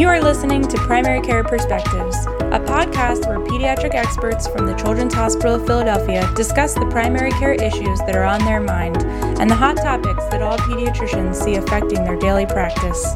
You 0.00 0.08
are 0.08 0.18
listening 0.18 0.66
to 0.66 0.78
Primary 0.78 1.20
Care 1.20 1.44
Perspectives, 1.44 2.16
a 2.24 2.58
podcast 2.58 3.28
where 3.28 3.38
pediatric 3.38 3.94
experts 3.94 4.48
from 4.48 4.64
the 4.64 4.72
Children's 4.72 5.12
Hospital 5.12 5.56
of 5.56 5.66
Philadelphia 5.66 6.26
discuss 6.34 6.72
the 6.72 6.86
primary 6.86 7.32
care 7.32 7.52
issues 7.52 7.98
that 8.06 8.16
are 8.16 8.24
on 8.24 8.42
their 8.46 8.62
mind 8.62 8.96
and 9.38 9.50
the 9.50 9.54
hot 9.54 9.76
topics 9.76 10.24
that 10.30 10.40
all 10.40 10.56
pediatricians 10.56 11.34
see 11.34 11.56
affecting 11.56 12.02
their 12.02 12.16
daily 12.16 12.46
practice. 12.46 13.12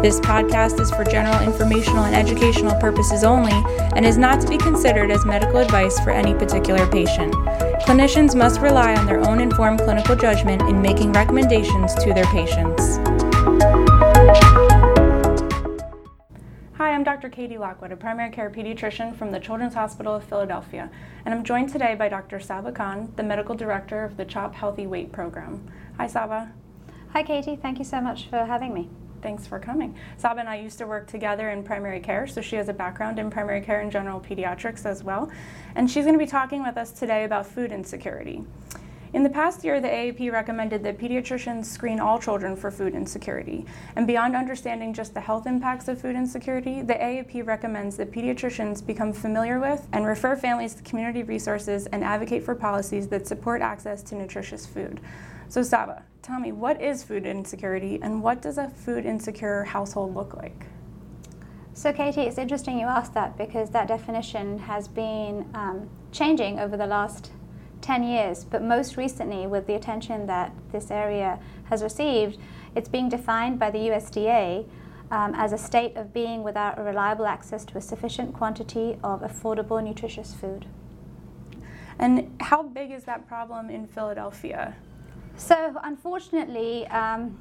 This 0.00 0.20
podcast 0.20 0.78
is 0.78 0.92
for 0.92 1.02
general 1.02 1.42
informational 1.42 2.04
and 2.04 2.14
educational 2.14 2.78
purposes 2.80 3.24
only 3.24 3.60
and 3.96 4.06
is 4.06 4.16
not 4.16 4.40
to 4.40 4.48
be 4.48 4.58
considered 4.58 5.10
as 5.10 5.26
medical 5.26 5.56
advice 5.56 5.98
for 5.98 6.10
any 6.10 6.34
particular 6.34 6.86
patient. 6.92 7.34
Clinicians 7.82 8.36
must 8.36 8.60
rely 8.60 8.94
on 8.94 9.06
their 9.06 9.28
own 9.28 9.40
informed 9.40 9.80
clinical 9.80 10.14
judgment 10.14 10.62
in 10.62 10.80
making 10.80 11.10
recommendations 11.10 11.94
to 11.96 12.14
their 12.14 12.26
patients. 12.26 13.00
I'm 16.98 17.04
Dr. 17.04 17.28
Katie 17.28 17.58
Lockwood, 17.58 17.92
a 17.92 17.96
primary 17.96 18.30
care 18.30 18.50
pediatrician 18.50 19.14
from 19.14 19.30
the 19.30 19.38
Children's 19.38 19.74
Hospital 19.74 20.16
of 20.16 20.24
Philadelphia, 20.24 20.90
and 21.24 21.32
I'm 21.32 21.44
joined 21.44 21.68
today 21.68 21.94
by 21.94 22.08
Dr. 22.08 22.40
Saba 22.40 22.72
Khan, 22.72 23.12
the 23.14 23.22
medical 23.22 23.54
director 23.54 24.02
of 24.02 24.16
the 24.16 24.24
CHOP 24.24 24.52
Healthy 24.52 24.88
Weight 24.88 25.12
Program. 25.12 25.64
Hi, 25.96 26.08
Saba. 26.08 26.50
Hi, 27.12 27.22
Katie. 27.22 27.54
Thank 27.54 27.78
you 27.78 27.84
so 27.84 28.00
much 28.00 28.26
for 28.28 28.44
having 28.44 28.74
me. 28.74 28.88
Thanks 29.22 29.46
for 29.46 29.60
coming. 29.60 29.94
Saba 30.16 30.40
and 30.40 30.48
I 30.48 30.56
used 30.56 30.78
to 30.78 30.88
work 30.88 31.06
together 31.06 31.50
in 31.50 31.62
primary 31.62 32.00
care, 32.00 32.26
so 32.26 32.40
she 32.40 32.56
has 32.56 32.68
a 32.68 32.72
background 32.72 33.20
in 33.20 33.30
primary 33.30 33.60
care 33.60 33.80
and 33.80 33.92
general 33.92 34.20
pediatrics 34.20 34.84
as 34.84 35.04
well. 35.04 35.30
And 35.76 35.88
she's 35.88 36.04
going 36.04 36.18
to 36.18 36.24
be 36.24 36.28
talking 36.28 36.64
with 36.64 36.76
us 36.76 36.90
today 36.90 37.22
about 37.22 37.46
food 37.46 37.70
insecurity. 37.70 38.42
In 39.14 39.22
the 39.22 39.30
past 39.30 39.64
year, 39.64 39.80
the 39.80 39.88
AAP 39.88 40.30
recommended 40.30 40.82
that 40.84 40.98
pediatricians 40.98 41.64
screen 41.64 41.98
all 41.98 42.18
children 42.18 42.54
for 42.54 42.70
food 42.70 42.94
insecurity. 42.94 43.64
And 43.96 44.06
beyond 44.06 44.36
understanding 44.36 44.92
just 44.92 45.14
the 45.14 45.20
health 45.20 45.46
impacts 45.46 45.88
of 45.88 45.98
food 45.98 46.14
insecurity, 46.14 46.82
the 46.82 46.92
AAP 46.92 47.46
recommends 47.46 47.96
that 47.96 48.12
pediatricians 48.12 48.84
become 48.84 49.14
familiar 49.14 49.60
with 49.60 49.88
and 49.94 50.04
refer 50.04 50.36
families 50.36 50.74
to 50.74 50.82
community 50.82 51.22
resources 51.22 51.86
and 51.86 52.04
advocate 52.04 52.44
for 52.44 52.54
policies 52.54 53.08
that 53.08 53.26
support 53.26 53.62
access 53.62 54.02
to 54.02 54.14
nutritious 54.14 54.66
food. 54.66 55.00
So, 55.48 55.62
Saba, 55.62 56.02
tell 56.20 56.38
me, 56.38 56.52
what 56.52 56.82
is 56.82 57.02
food 57.02 57.24
insecurity 57.24 57.98
and 58.02 58.22
what 58.22 58.42
does 58.42 58.58
a 58.58 58.68
food 58.68 59.06
insecure 59.06 59.64
household 59.64 60.14
look 60.14 60.34
like? 60.34 60.66
So, 61.72 61.94
Katie, 61.94 62.22
it's 62.22 62.36
interesting 62.36 62.78
you 62.78 62.86
asked 62.86 63.14
that 63.14 63.38
because 63.38 63.70
that 63.70 63.88
definition 63.88 64.58
has 64.58 64.86
been 64.86 65.48
um, 65.54 65.88
changing 66.12 66.58
over 66.58 66.76
the 66.76 66.86
last 66.86 67.30
10 67.80 68.02
years, 68.02 68.44
but 68.44 68.62
most 68.62 68.96
recently, 68.96 69.46
with 69.46 69.66
the 69.66 69.74
attention 69.74 70.26
that 70.26 70.52
this 70.72 70.90
area 70.90 71.38
has 71.64 71.82
received, 71.82 72.38
it's 72.74 72.88
being 72.88 73.08
defined 73.08 73.58
by 73.58 73.70
the 73.70 73.78
USDA 73.78 74.66
um, 75.10 75.34
as 75.34 75.52
a 75.52 75.58
state 75.58 75.96
of 75.96 76.12
being 76.12 76.42
without 76.42 76.78
a 76.78 76.82
reliable 76.82 77.26
access 77.26 77.64
to 77.66 77.78
a 77.78 77.80
sufficient 77.80 78.34
quantity 78.34 78.98
of 79.02 79.22
affordable, 79.22 79.82
nutritious 79.82 80.34
food. 80.34 80.66
And 81.98 82.36
how 82.40 82.62
big 82.62 82.90
is 82.90 83.04
that 83.04 83.26
problem 83.26 83.70
in 83.70 83.86
Philadelphia? 83.86 84.76
So, 85.36 85.76
unfortunately, 85.82 86.86
um, 86.88 87.38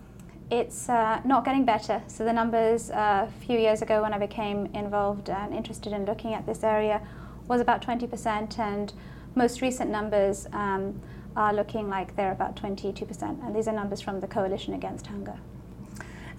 it's 0.50 0.88
uh, 0.88 1.20
not 1.26 1.46
getting 1.46 1.66
better. 1.66 2.02
So, 2.08 2.24
the 2.24 2.34
numbers 2.34 2.90
uh, 2.90 3.28
a 3.28 3.46
few 3.46 3.60
years 3.60 3.82
ago 3.82 4.02
when 4.02 4.14
I 4.14 4.18
became 4.18 4.68
involved 4.68 5.30
and 5.30 5.54
interested 5.54 5.94
in 5.94 6.06
looking 6.06 6.34
at 6.34 6.46
this 6.46 6.64
area 6.64 7.02
was 7.48 7.62
about 7.62 7.82
20%, 7.82 8.60
and 8.60 8.94
most 9.38 9.62
recent 9.62 9.90
numbers 9.90 10.48
um, 10.52 11.00
are 11.36 11.54
looking 11.54 11.90
like 11.90 12.16
they're 12.16 12.32
about 12.32 12.56
22%, 12.56 13.46
and 13.46 13.56
these 13.56 13.68
are 13.68 13.74
numbers 13.74 14.02
from 14.02 14.20
the 14.20 14.28
Coalition 14.28 14.74
Against 14.74 15.08
Hunger. 15.08 15.38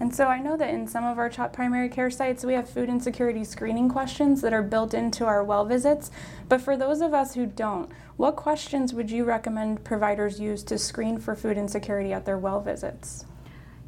And 0.01 0.15
so 0.15 0.27
I 0.27 0.39
know 0.39 0.55
that 0.55 0.73
in 0.73 0.87
some 0.87 1.03
of 1.03 1.17
our 1.17 1.29
CHOP 1.29 1.51
primary 1.51 1.89
care 1.89 2.09
sites, 2.09 2.45
we 2.45 2.53
have 2.53 2.69
food 2.69 2.87
insecurity 2.87 3.43
screening 3.43 3.89
questions 3.89 4.41
that 4.41 4.53
are 4.53 4.63
built 4.63 4.93
into 4.93 5.25
our 5.25 5.43
well 5.43 5.65
visits. 5.65 6.09
But 6.47 6.61
for 6.61 6.77
those 6.77 7.01
of 7.01 7.13
us 7.13 7.35
who 7.35 7.45
don't, 7.45 7.91
what 8.15 8.37
questions 8.37 8.93
would 8.93 9.11
you 9.11 9.25
recommend 9.25 9.83
providers 9.83 10.39
use 10.39 10.63
to 10.63 10.77
screen 10.77 11.19
for 11.19 11.35
food 11.35 11.57
insecurity 11.57 12.13
at 12.13 12.25
their 12.25 12.37
well 12.37 12.61
visits? 12.61 13.25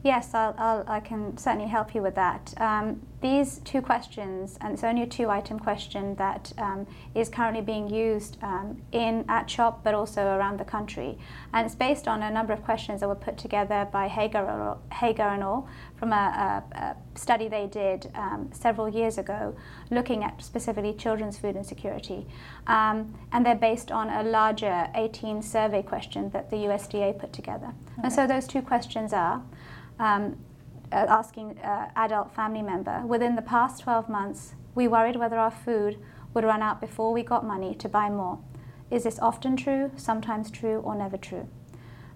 Yes, 0.03 0.33
I'll, 0.33 0.55
I'll, 0.57 0.83
i 0.87 0.99
can 0.99 1.37
certainly 1.37 1.67
help 1.67 1.93
you 1.93 2.01
with 2.01 2.15
that. 2.15 2.53
Um, 2.57 3.01
these 3.21 3.59
two 3.59 3.83
questions, 3.83 4.57
and 4.59 4.73
it's 4.73 4.83
only 4.83 5.03
a 5.03 5.07
two 5.07 5.29
item 5.29 5.59
question 5.59 6.15
that 6.15 6.51
um, 6.57 6.87
is 7.13 7.29
currently 7.29 7.61
being 7.61 7.87
used 7.87 8.39
um, 8.41 8.81
in 8.91 9.25
at 9.29 9.47
CHOP 9.47 9.83
but 9.83 9.93
also 9.93 10.23
around 10.23 10.59
the 10.59 10.65
country. 10.65 11.19
And 11.53 11.67
it's 11.67 11.75
based 11.75 12.07
on 12.07 12.23
a 12.23 12.31
number 12.31 12.51
of 12.51 12.63
questions 12.63 13.01
that 13.01 13.09
were 13.09 13.15
put 13.15 13.37
together 13.37 13.87
by 13.91 14.07
Hager, 14.07 14.75
Hager 14.91 15.21
and 15.21 15.43
all 15.43 15.69
from 15.97 16.13
a, 16.13 16.63
a, 16.73 16.77
a 16.77 16.95
study 17.13 17.47
they 17.47 17.67
did 17.67 18.11
um, 18.15 18.49
several 18.51 18.89
years 18.89 19.19
ago 19.19 19.55
looking 19.91 20.23
at 20.23 20.41
specifically 20.41 20.93
children's 20.93 21.37
food 21.37 21.55
insecurity. 21.55 22.25
Um, 22.65 23.13
and 23.31 23.45
they're 23.45 23.53
based 23.53 23.91
on 23.91 24.09
a 24.09 24.23
larger 24.23 24.87
18 24.95 25.43
survey 25.43 25.83
question 25.83 26.31
that 26.31 26.49
the 26.49 26.55
USDA 26.55 27.19
put 27.19 27.33
together. 27.33 27.67
Okay. 27.67 28.01
And 28.03 28.11
so 28.11 28.25
those 28.25 28.47
two 28.47 28.63
questions 28.63 29.13
are 29.13 29.43
um, 30.01 30.35
uh, 30.91 31.05
asking 31.07 31.57
uh, 31.59 31.89
adult 31.95 32.33
family 32.33 32.61
member, 32.61 33.03
within 33.05 33.35
the 33.35 33.41
past 33.41 33.81
12 33.83 34.09
months, 34.09 34.55
we 34.73 34.87
worried 34.87 35.15
whether 35.15 35.37
our 35.37 35.51
food 35.51 35.97
would 36.33 36.43
run 36.43 36.61
out 36.61 36.81
before 36.81 37.13
we 37.13 37.23
got 37.23 37.45
money 37.45 37.75
to 37.75 37.87
buy 37.87 38.09
more. 38.09 38.39
Is 38.89 39.03
this 39.03 39.19
often 39.19 39.55
true, 39.55 39.91
sometimes 39.95 40.49
true, 40.49 40.79
or 40.79 40.95
never 40.95 41.17
true? 41.17 41.47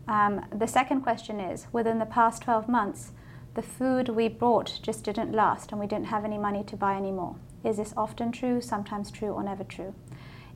Um, 0.07 0.45
the 0.53 0.67
second 0.67 1.01
question 1.01 1.39
is 1.39 1.67
within 1.71 1.99
the 1.99 2.05
past 2.05 2.41
12 2.41 2.67
months, 2.67 3.11
the 3.53 3.61
food 3.61 4.09
we 4.09 4.27
bought 4.27 4.79
just 4.81 5.03
didn't 5.03 5.31
last 5.31 5.71
and 5.71 5.79
we 5.79 5.87
didn't 5.87 6.07
have 6.07 6.25
any 6.25 6.37
money 6.37 6.63
to 6.65 6.75
buy 6.75 6.95
any 6.95 7.11
more. 7.11 7.35
Is 7.63 7.77
this 7.77 7.93
often 7.95 8.31
true, 8.31 8.61
sometimes 8.61 9.11
true, 9.11 9.29
or 9.29 9.43
never 9.43 9.63
true? 9.63 9.93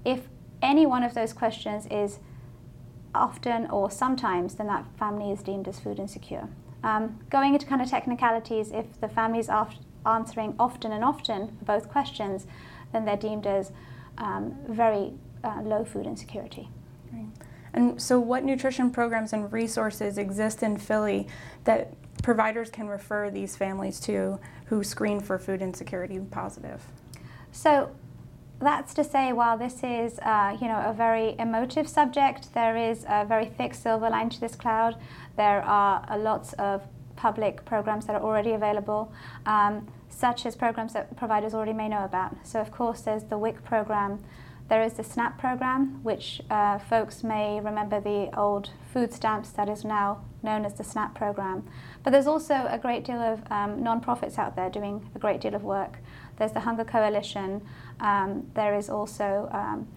If 0.04 0.28
any 0.62 0.86
one 0.86 1.04
of 1.04 1.14
those 1.14 1.34
questions 1.34 1.88
is 1.90 2.20
often 3.14 3.68
or 3.70 3.90
sometimes, 3.90 4.56
then 4.56 4.68
that 4.68 4.86
family 4.98 5.32
is 5.32 5.42
deemed 5.42 5.68
as 5.68 5.80
food 5.80 6.00
insecure. 6.00 6.50
Um, 6.84 7.20
going 7.30 7.54
into 7.54 7.66
kind 7.66 7.82
of 7.82 7.90
technicalities, 7.90 8.72
if 8.72 9.00
the 9.02 9.10
family 9.10 9.40
is 9.40 9.50
answering 10.06 10.56
often 10.60 10.92
and 10.92 11.04
often 11.04 11.48
for 11.58 11.66
both 11.66 11.90
questions, 11.90 12.48
then 12.94 13.06
they're 13.06 13.18
deemed 13.18 13.46
as 13.46 13.72
um, 14.18 14.56
very 14.68 15.14
uh, 15.44 15.62
low 15.62 15.84
food 15.84 16.06
insecurity. 16.06 16.70
And 17.74 18.02
so, 18.02 18.20
what 18.20 18.44
nutrition 18.44 18.90
programs 18.92 19.34
and 19.34 19.52
resources 19.52 20.18
exist 20.18 20.64
in 20.64 20.78
Philly 20.78 21.28
that 21.66 21.94
providers 22.24 22.70
can 22.70 22.88
refer 22.88 23.30
these 23.30 23.56
families 23.56 24.00
to 24.02 24.40
who 24.66 24.84
screen 24.84 25.20
for 25.20 25.38
food 25.38 25.62
insecurity 25.62 26.20
positive? 26.20 26.84
So, 27.52 27.92
that's 28.60 28.94
to 28.96 29.04
say, 29.04 29.32
while 29.32 29.58
this 29.58 29.84
is, 29.84 30.20
uh, 30.20 30.58
you 30.60 30.68
know, 30.68 30.84
a 30.86 30.94
very 30.94 31.36
emotive 31.40 31.88
subject, 31.88 32.54
there 32.54 32.76
is 32.76 33.06
a 33.08 33.26
very 33.26 33.46
thick 33.46 33.74
silver 33.74 34.10
line 34.10 34.30
to 34.30 34.40
this 34.40 34.56
cloud. 34.56 34.96
There 35.38 35.62
are 35.62 36.18
lots 36.18 36.54
of 36.54 36.84
public 37.16 37.64
programs 37.66 38.06
that 38.06 38.16
are 38.16 38.22
already 38.22 38.52
available, 38.52 39.14
um, 39.46 39.88
such 40.10 40.46
as 40.46 40.56
programs 40.56 40.94
that 40.94 41.16
providers 41.16 41.54
already 41.54 41.74
may 41.74 41.88
know 41.88 42.04
about. 42.04 42.36
So, 42.44 42.60
of 42.60 42.72
course, 42.72 43.02
there's 43.02 43.24
the 43.24 43.38
WIC 43.38 43.64
program. 43.64 44.24
There 44.70 44.84
is 44.84 44.94
the 44.94 45.04
SNAP 45.04 45.40
program, 45.40 46.04
which 46.04 46.42
uh, 46.50 46.78
folks 46.78 47.24
may 47.24 47.60
remember 47.60 48.00
the 48.00 48.30
old 48.38 48.70
food 48.94 49.12
stamps 49.14 49.50
that 49.52 49.68
is 49.68 49.84
now 49.84 50.22
known 50.44 50.64
as 50.64 50.76
the 50.76 50.84
SNAP 50.84 51.16
program. 51.16 51.68
But 52.04 52.12
there's 52.12 52.28
also 52.28 52.68
a 52.70 52.78
great 52.78 53.04
deal 53.04 53.20
of 53.20 53.42
um, 53.52 53.82
non-profits 53.82 54.38
out 54.38 54.56
there 54.56 54.70
doing 54.70 55.10
a 55.16 55.20
great 55.20 55.42
deal 55.42 55.56
of 55.56 55.64
work. 55.64 55.98
There's 56.40 56.54
the 56.54 56.62
Hunger 56.62 56.86
Coalition. 56.86 57.62
Um, 58.00 58.50
there 58.56 58.76
is 58.76 58.90
also 58.90 59.50
um, 59.52 59.88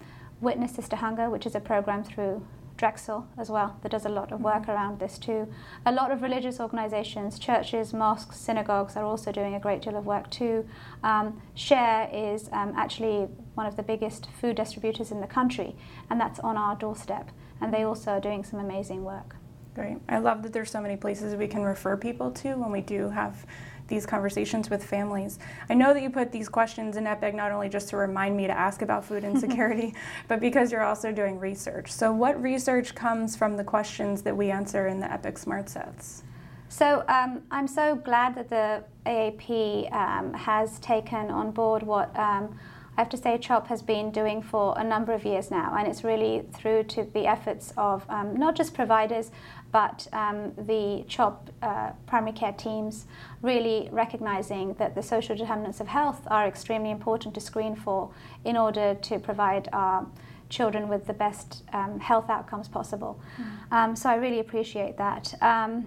Witnesses 0.40 0.88
to 0.90 0.96
Hunger, 0.96 1.30
which 1.30 1.46
is 1.46 1.54
a 1.54 1.60
program 1.60 2.04
through 2.04 2.44
Drexel 2.76 3.28
as 3.38 3.48
well 3.48 3.76
that 3.82 3.92
does 3.92 4.06
a 4.06 4.08
lot 4.08 4.32
of 4.32 4.40
work 4.40 4.62
mm-hmm. 4.62 4.72
around 4.72 4.98
this 4.98 5.16
too. 5.18 5.46
A 5.86 5.92
lot 5.92 6.10
of 6.10 6.20
religious 6.20 6.58
organisations, 6.58 7.38
churches, 7.38 7.92
mosques, 7.92 8.36
synagogues 8.36 8.96
are 8.96 9.04
also 9.04 9.30
doing 9.30 9.54
a 9.54 9.60
great 9.60 9.82
deal 9.82 9.96
of 9.96 10.04
work 10.04 10.28
too. 10.30 10.68
Um, 11.04 11.40
Share 11.54 12.10
is 12.12 12.48
um, 12.52 12.72
actually 12.76 13.28
one 13.54 13.66
of 13.66 13.76
the 13.76 13.84
biggest 13.84 14.28
food 14.40 14.56
distributors 14.56 15.12
in 15.12 15.20
the 15.20 15.28
country, 15.28 15.76
and 16.10 16.20
that's 16.20 16.40
on 16.40 16.56
our 16.56 16.74
doorstep. 16.74 17.30
And 17.60 17.72
they 17.72 17.84
also 17.84 18.12
are 18.12 18.20
doing 18.20 18.42
some 18.42 18.58
amazing 18.58 19.04
work. 19.04 19.36
Great. 19.74 19.98
I 20.08 20.18
love 20.18 20.42
that 20.42 20.52
there's 20.52 20.70
so 20.70 20.80
many 20.80 20.96
places 20.96 21.34
we 21.34 21.46
can 21.46 21.62
refer 21.62 21.96
people 21.96 22.30
to 22.32 22.54
when 22.54 22.72
we 22.72 22.80
do 22.80 23.08
have 23.08 23.46
these 23.92 24.06
conversations 24.06 24.70
with 24.70 24.82
families. 24.82 25.38
I 25.68 25.74
know 25.74 25.92
that 25.92 26.02
you 26.02 26.08
put 26.08 26.32
these 26.32 26.48
questions 26.48 26.96
in 26.96 27.06
EPIC 27.06 27.34
not 27.34 27.52
only 27.52 27.68
just 27.68 27.90
to 27.90 27.98
remind 27.98 28.34
me 28.34 28.46
to 28.46 28.58
ask 28.58 28.80
about 28.80 29.04
food 29.04 29.22
insecurity, 29.32 29.94
but 30.28 30.40
because 30.40 30.72
you're 30.72 30.82
also 30.82 31.12
doing 31.12 31.38
research. 31.38 31.92
So, 31.92 32.10
what 32.10 32.42
research 32.42 32.94
comes 32.94 33.36
from 33.36 33.56
the 33.56 33.64
questions 33.64 34.22
that 34.22 34.34
we 34.34 34.50
answer 34.50 34.88
in 34.88 34.98
the 34.98 35.12
EPIC 35.12 35.36
Smart 35.38 35.68
Sets? 35.68 36.24
So 36.70 37.04
um, 37.06 37.42
I'm 37.50 37.68
so 37.68 37.96
glad 37.96 38.34
that 38.34 38.48
the 38.48 38.82
AAP 39.04 39.92
um, 39.92 40.32
has 40.32 40.78
taken 40.78 41.30
on 41.30 41.50
board 41.50 41.82
what 41.82 42.18
um, 42.18 42.58
I 42.96 43.00
have 43.00 43.08
to 43.10 43.16
say 43.16 43.38
CHOP 43.38 43.68
has 43.68 43.80
been 43.80 44.10
doing 44.10 44.42
for 44.42 44.74
a 44.76 44.84
number 44.84 45.12
of 45.12 45.24
years 45.24 45.50
now, 45.50 45.74
and 45.78 45.88
it's 45.88 46.04
really 46.04 46.44
through 46.52 46.84
to 46.84 47.04
the 47.04 47.26
efforts 47.26 47.72
of 47.78 48.04
um, 48.10 48.36
not 48.36 48.54
just 48.54 48.74
providers, 48.74 49.30
but 49.70 50.06
um, 50.12 50.52
the 50.58 51.04
CHOP 51.08 51.48
uh, 51.62 51.92
primary 52.06 52.32
care 52.32 52.52
teams 52.52 53.06
really 53.40 53.88
recognizing 53.90 54.74
that 54.74 54.94
the 54.94 55.02
social 55.02 55.34
determinants 55.34 55.80
of 55.80 55.88
health 55.88 56.20
are 56.26 56.46
extremely 56.46 56.90
important 56.90 57.34
to 57.34 57.40
screen 57.40 57.74
for 57.74 58.10
in 58.44 58.58
order 58.58 58.94
to 58.94 59.18
provide 59.18 59.70
our 59.72 60.06
children 60.50 60.86
with 60.86 61.06
the 61.06 61.14
best 61.14 61.64
um, 61.72 61.98
health 61.98 62.28
outcomes 62.28 62.68
possible. 62.68 63.18
Mm. 63.38 63.72
Um, 63.72 63.96
so 63.96 64.10
I 64.10 64.16
really 64.16 64.40
appreciate 64.40 64.98
that. 64.98 65.32
Um, 65.40 65.86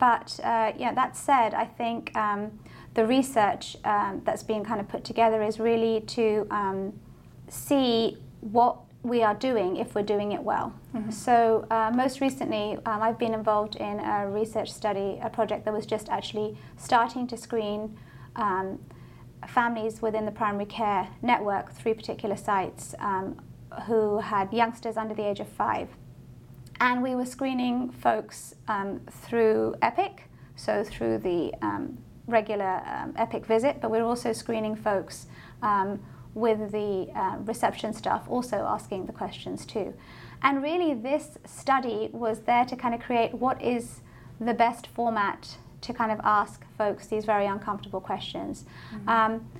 but 0.00 0.40
uh, 0.42 0.72
yeah, 0.76 0.92
that 0.94 1.16
said, 1.16 1.54
I 1.54 1.66
think 1.66 2.16
um, 2.16 2.58
the 2.94 3.06
research 3.06 3.76
um, 3.84 4.22
that's 4.24 4.42
being 4.42 4.64
kind 4.64 4.80
of 4.80 4.88
put 4.88 5.04
together 5.04 5.42
is 5.42 5.60
really 5.60 6.00
to 6.02 6.46
um, 6.50 6.98
see 7.48 8.18
what 8.40 8.78
we 9.02 9.22
are 9.22 9.34
doing 9.34 9.76
if 9.76 9.94
we're 9.94 10.02
doing 10.02 10.32
it 10.32 10.42
well. 10.42 10.74
Mm-hmm. 10.94 11.10
So, 11.10 11.66
uh, 11.70 11.90
most 11.94 12.20
recently, 12.20 12.76
um, 12.84 13.00
I've 13.00 13.18
been 13.18 13.32
involved 13.32 13.76
in 13.76 14.00
a 14.00 14.28
research 14.28 14.70
study, 14.70 15.18
a 15.22 15.30
project 15.30 15.64
that 15.64 15.72
was 15.72 15.86
just 15.86 16.08
actually 16.08 16.58
starting 16.76 17.26
to 17.28 17.36
screen 17.36 17.96
um, 18.36 18.78
families 19.46 20.02
within 20.02 20.26
the 20.26 20.32
primary 20.32 20.66
care 20.66 21.08
network, 21.22 21.72
three 21.72 21.94
particular 21.94 22.36
sites, 22.36 22.94
um, 22.98 23.40
who 23.86 24.18
had 24.18 24.52
youngsters 24.52 24.96
under 24.96 25.14
the 25.14 25.26
age 25.26 25.40
of 25.40 25.48
five. 25.48 25.88
And 26.80 27.02
we 27.02 27.14
were 27.14 27.26
screening 27.26 27.90
folks 27.90 28.54
um, 28.68 29.00
through 29.10 29.76
EPIC, 29.82 30.24
so 30.56 30.84
through 30.84 31.18
the 31.18 31.52
um, 31.62 31.98
regular 32.26 32.82
um, 32.86 33.14
EPIC 33.16 33.46
visit, 33.46 33.80
but 33.80 33.90
we 33.90 33.98
we're 33.98 34.04
also 34.04 34.32
screening 34.32 34.76
folks 34.76 35.26
with 36.34 36.70
the 36.70 37.08
uh, 37.14 37.36
reception 37.40 37.92
staff 37.92 38.24
also 38.28 38.56
asking 38.56 39.06
the 39.06 39.12
questions 39.12 39.66
too. 39.66 39.94
And 40.42 40.62
really, 40.62 40.94
this 40.94 41.38
study 41.44 42.08
was 42.12 42.40
there 42.42 42.64
to 42.64 42.76
kind 42.76 42.94
of 42.94 43.00
create 43.00 43.34
what 43.34 43.60
is 43.60 44.00
the 44.40 44.54
best 44.54 44.86
format 44.86 45.56
to 45.82 45.92
kind 45.92 46.12
of 46.12 46.20
ask 46.24 46.64
folks 46.78 47.06
these 47.06 47.24
very 47.24 47.46
uncomfortable 47.46 48.00
questions. 48.00 48.64
Mm-hmm. 48.94 49.08
Um, 49.08 49.50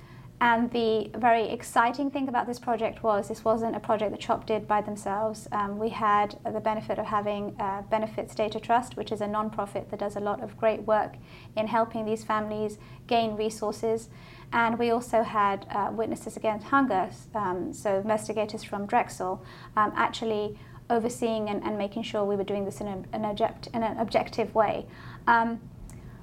and 0.41 0.71
the 0.71 1.11
very 1.15 1.49
exciting 1.51 2.09
thing 2.09 2.27
about 2.27 2.47
this 2.47 2.57
project 2.57 3.03
was 3.03 3.27
this 3.27 3.45
wasn't 3.45 3.75
a 3.75 3.79
project 3.79 4.09
that 4.09 4.19
CHOP 4.19 4.47
did 4.47 4.67
by 4.67 4.81
themselves. 4.81 5.47
Um, 5.51 5.77
we 5.77 5.89
had 5.89 6.39
the 6.43 6.59
benefit 6.59 6.97
of 6.97 7.05
having 7.05 7.55
uh, 7.59 7.83
Benefits 7.83 8.33
Data 8.33 8.59
Trust, 8.59 8.97
which 8.97 9.11
is 9.11 9.21
a 9.21 9.27
non-profit 9.27 9.91
that 9.91 9.99
does 9.99 10.15
a 10.15 10.19
lot 10.19 10.41
of 10.41 10.57
great 10.57 10.81
work 10.81 11.13
in 11.55 11.67
helping 11.67 12.05
these 12.05 12.23
families 12.23 12.79
gain 13.05 13.35
resources. 13.35 14.09
And 14.51 14.79
we 14.79 14.89
also 14.89 15.21
had 15.21 15.67
uh, 15.69 15.91
Witnesses 15.93 16.37
Against 16.37 16.65
Hunger, 16.65 17.11
um, 17.35 17.71
so 17.71 17.97
investigators 17.97 18.63
from 18.63 18.87
Drexel, 18.87 19.45
um, 19.77 19.93
actually 19.95 20.57
overseeing 20.89 21.49
and, 21.49 21.63
and, 21.63 21.77
making 21.77 22.01
sure 22.01 22.25
we 22.25 22.35
were 22.35 22.43
doing 22.43 22.65
this 22.65 22.81
in, 22.81 22.87
a, 22.87 23.03
an, 23.13 23.25
object, 23.25 23.67
in 23.75 23.83
an 23.83 23.97
objective 23.97 24.55
way. 24.55 24.87
Um, 25.27 25.61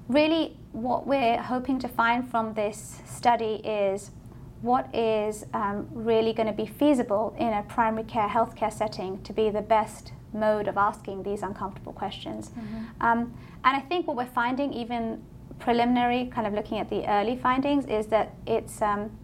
really, 0.09 0.58
what 0.71 1.07
we're 1.07 1.41
hoping 1.41 1.79
to 1.79 1.87
find 1.87 2.29
from 2.29 2.53
this 2.53 3.01
study 3.05 3.61
is 3.63 4.11
what 4.61 4.93
is 4.93 5.45
um, 5.53 5.87
really 5.91 6.33
going 6.33 6.47
to 6.47 6.53
be 6.53 6.65
feasible 6.65 7.35
in 7.37 7.53
a 7.53 7.63
primary 7.63 8.03
care 8.03 8.27
healthcare 8.27 8.71
setting 8.71 9.21
to 9.23 9.33
be 9.33 9.49
the 9.49 9.61
best 9.61 10.11
mode 10.33 10.67
of 10.67 10.77
asking 10.77 11.23
these 11.23 11.41
uncomfortable 11.41 11.93
questions. 11.93 12.49
Mm-hmm. 12.49 12.83
Um, 13.01 13.33
and 13.63 13.77
I 13.77 13.79
think 13.79 14.07
what 14.07 14.17
we're 14.17 14.25
finding, 14.25 14.73
even 14.73 15.23
preliminary, 15.59 16.25
kind 16.33 16.45
of 16.45 16.53
looking 16.53 16.77
at 16.77 16.89
the 16.89 17.07
early 17.09 17.35
findings, 17.35 17.85
is 17.85 18.07
that 18.07 18.35
it's 18.45 18.81
um, 18.81 19.17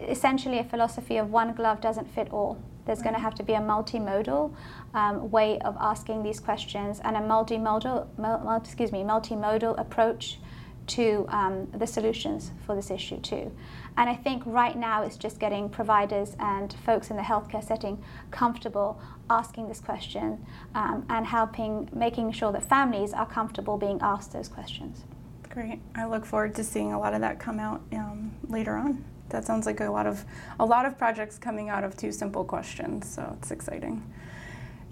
essentially 0.00 0.58
a 0.58 0.64
philosophy 0.64 1.16
of 1.16 1.30
one 1.30 1.54
glove 1.54 1.80
doesn't 1.80 2.10
fit 2.12 2.28
all. 2.30 2.58
There's 2.86 3.02
going 3.02 3.14
to 3.14 3.20
have 3.20 3.34
to 3.36 3.42
be 3.42 3.54
a 3.54 3.60
multimodal 3.60 4.54
um, 4.94 5.30
way 5.30 5.58
of 5.60 5.76
asking 5.80 6.22
these 6.22 6.38
questions 6.38 7.00
and 7.02 7.16
a 7.16 7.20
multimodal, 7.20 8.06
mul- 8.16 8.56
excuse 8.56 8.92
me, 8.92 9.02
multimodal 9.02 9.78
approach 9.78 10.38
to 10.86 11.26
um, 11.28 11.66
the 11.74 11.86
solutions 11.86 12.52
for 12.64 12.74
this 12.74 12.90
issue 12.90 13.20
too. 13.20 13.52
And 13.96 14.10
I 14.10 14.14
think 14.14 14.42
right 14.46 14.76
now 14.76 15.02
it's 15.02 15.16
just 15.16 15.38
getting 15.38 15.68
providers 15.68 16.36
and 16.38 16.72
folks 16.84 17.10
in 17.10 17.16
the 17.16 17.22
healthcare 17.22 17.64
setting 17.64 18.02
comfortable 18.30 19.00
asking 19.28 19.68
this 19.68 19.80
question 19.80 20.44
um, 20.74 21.04
and 21.08 21.26
helping 21.26 21.88
making 21.92 22.32
sure 22.32 22.52
that 22.52 22.62
families 22.62 23.12
are 23.12 23.26
comfortable 23.26 23.76
being 23.76 23.98
asked 24.02 24.32
those 24.32 24.48
questions. 24.48 25.04
Great. 25.48 25.80
I 25.94 26.04
look 26.04 26.26
forward 26.26 26.54
to 26.56 26.64
seeing 26.64 26.92
a 26.92 26.98
lot 26.98 27.14
of 27.14 27.20
that 27.20 27.38
come 27.38 27.58
out 27.58 27.80
um, 27.92 28.34
later 28.48 28.76
on. 28.76 29.04
That 29.30 29.44
sounds 29.44 29.66
like 29.66 29.80
a 29.80 29.90
lot 29.90 30.06
of 30.06 30.24
a 30.60 30.64
lot 30.64 30.86
of 30.86 30.96
projects 30.98 31.38
coming 31.38 31.68
out 31.68 31.82
of 31.82 31.96
two 31.96 32.12
simple 32.12 32.44
questions, 32.44 33.08
so 33.08 33.36
it's 33.38 33.50
exciting. 33.50 34.02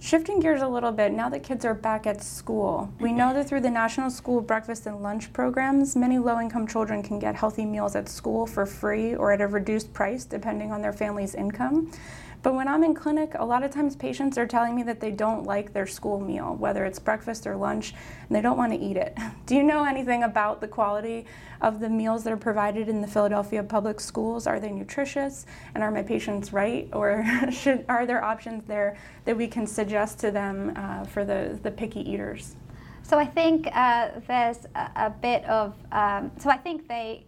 Shifting 0.01 0.41
gears 0.41 0.61
a 0.61 0.69
little 0.69 0.93
bit, 0.93 1.13
now 1.13 1.31
that 1.31 1.43
kids 1.43 1.65
are 1.65 1.73
back 1.73 2.07
at 2.07 2.23
school, 2.23 2.93
we 3.01 3.11
know 3.11 3.33
that 3.33 3.49
through 3.49 3.63
the 3.63 3.71
National 3.71 4.11
School 4.11 4.43
Breakfast 4.43 4.87
and 4.87 5.03
Lunch 5.03 5.33
programs, 5.33 5.97
many 5.97 6.19
low 6.19 6.39
income 6.39 6.67
children 6.67 7.03
can 7.03 7.19
get 7.19 7.35
healthy 7.35 7.65
meals 7.65 7.97
at 7.97 8.09
school 8.09 8.47
for 8.47 8.67
free 8.67 9.15
or 9.15 9.33
at 9.33 9.41
a 9.41 9.47
reduced 9.47 9.95
price, 9.95 10.25
depending 10.25 10.73
on 10.73 10.83
their 10.83 10.93
family's 10.93 11.35
income. 11.35 11.91
But 12.45 12.53
when 12.53 12.69
I'm 12.69 12.85
in 12.85 12.95
clinic, 12.95 13.33
a 13.39 13.45
lot 13.45 13.63
of 13.63 13.71
times 13.71 13.97
patients 13.97 14.37
are 14.37 14.47
telling 14.47 14.77
me 14.77 14.83
that 14.83 15.01
they 15.01 15.11
don't 15.11 15.45
like 15.45 15.73
their 15.73 15.87
school 15.87 16.21
meal, 16.21 16.55
whether 16.57 16.85
it's 16.85 16.99
breakfast 16.99 17.47
or 17.47 17.57
lunch, 17.57 17.95
and 18.29 18.37
they 18.37 18.43
don't 18.43 18.59
want 18.59 18.75
to 18.75 18.79
eat 18.79 18.99
it. 18.99 19.17
Do 19.47 19.57
you 19.57 19.63
know 19.63 19.85
anything 19.85 20.25
about 20.25 20.61
the 20.61 20.69
quality 20.69 21.25
of 21.63 21.81
the 21.81 21.89
meals 21.89 22.23
that 22.25 22.35
are 22.35 22.37
provided 22.37 22.87
in 22.91 23.01
the 23.01 23.09
Philadelphia 23.09 23.63
public 23.63 23.99
schools? 23.99 24.47
Are 24.47 24.61
they 24.61 24.71
nutritious? 24.71 25.47
And 25.75 25.83
are 25.83 25.91
my 25.91 26.03
patients 26.03 26.53
right? 26.53 26.87
Or 26.93 27.25
should, 27.51 27.87
are 27.89 28.05
there 28.05 28.23
options 28.23 28.65
there 28.67 28.99
that 29.25 29.35
we 29.35 29.49
can 29.49 29.67
suggest 29.67 30.19
to 30.19 30.31
them 30.31 30.75
uh, 30.77 31.05
for 31.05 31.25
the, 31.25 31.59
the 31.63 31.71
picky 31.71 32.01
eaters? 32.01 32.57
So 33.05 33.19
I 33.19 33.25
think 33.25 33.69
uh, 33.73 34.11
there's 34.27 34.67
a, 34.75 34.91
a, 34.97 35.11
bit 35.11 35.47
of, 35.47 35.75
um, 35.93 36.31
so 36.39 36.51
I 36.51 36.59
think 36.59 36.89
they 36.89 37.25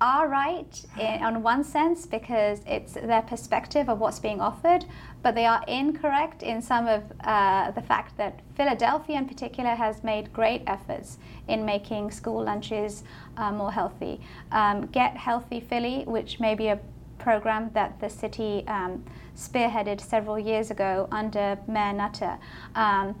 are 0.00 0.28
right 0.28 0.84
in, 0.98 1.22
on 1.22 1.42
one 1.42 1.62
sense 1.62 2.06
because 2.06 2.62
it's 2.66 2.94
their 2.94 3.22
perspective 3.22 3.88
of 3.88 3.98
what's 3.98 4.18
being 4.18 4.40
offered, 4.40 4.84
but 5.22 5.34
they 5.34 5.46
are 5.46 5.62
incorrect 5.68 6.42
in 6.42 6.62
some 6.62 6.88
of 6.88 7.02
uh, 7.20 7.70
the 7.72 7.82
fact 7.82 8.16
that 8.16 8.40
Philadelphia, 8.54 9.18
in 9.18 9.26
particular, 9.26 9.74
has 9.74 10.02
made 10.02 10.32
great 10.32 10.62
efforts 10.66 11.18
in 11.48 11.64
making 11.64 12.10
school 12.10 12.42
lunches 12.44 13.04
uh, 13.36 13.52
more 13.52 13.72
healthy. 13.72 14.20
Um, 14.52 14.86
Get 14.86 15.16
Healthy 15.16 15.60
Philly, 15.60 16.04
which 16.06 16.40
may 16.40 16.54
be 16.54 16.68
a 16.68 16.80
program 17.18 17.70
that 17.74 18.00
the 18.00 18.08
city 18.08 18.64
um, 18.66 19.04
spearheaded 19.36 20.00
several 20.00 20.38
years 20.38 20.70
ago 20.70 21.06
under 21.12 21.58
Mayor 21.68 21.92
Nutter. 21.92 22.38
Um, 22.74 23.14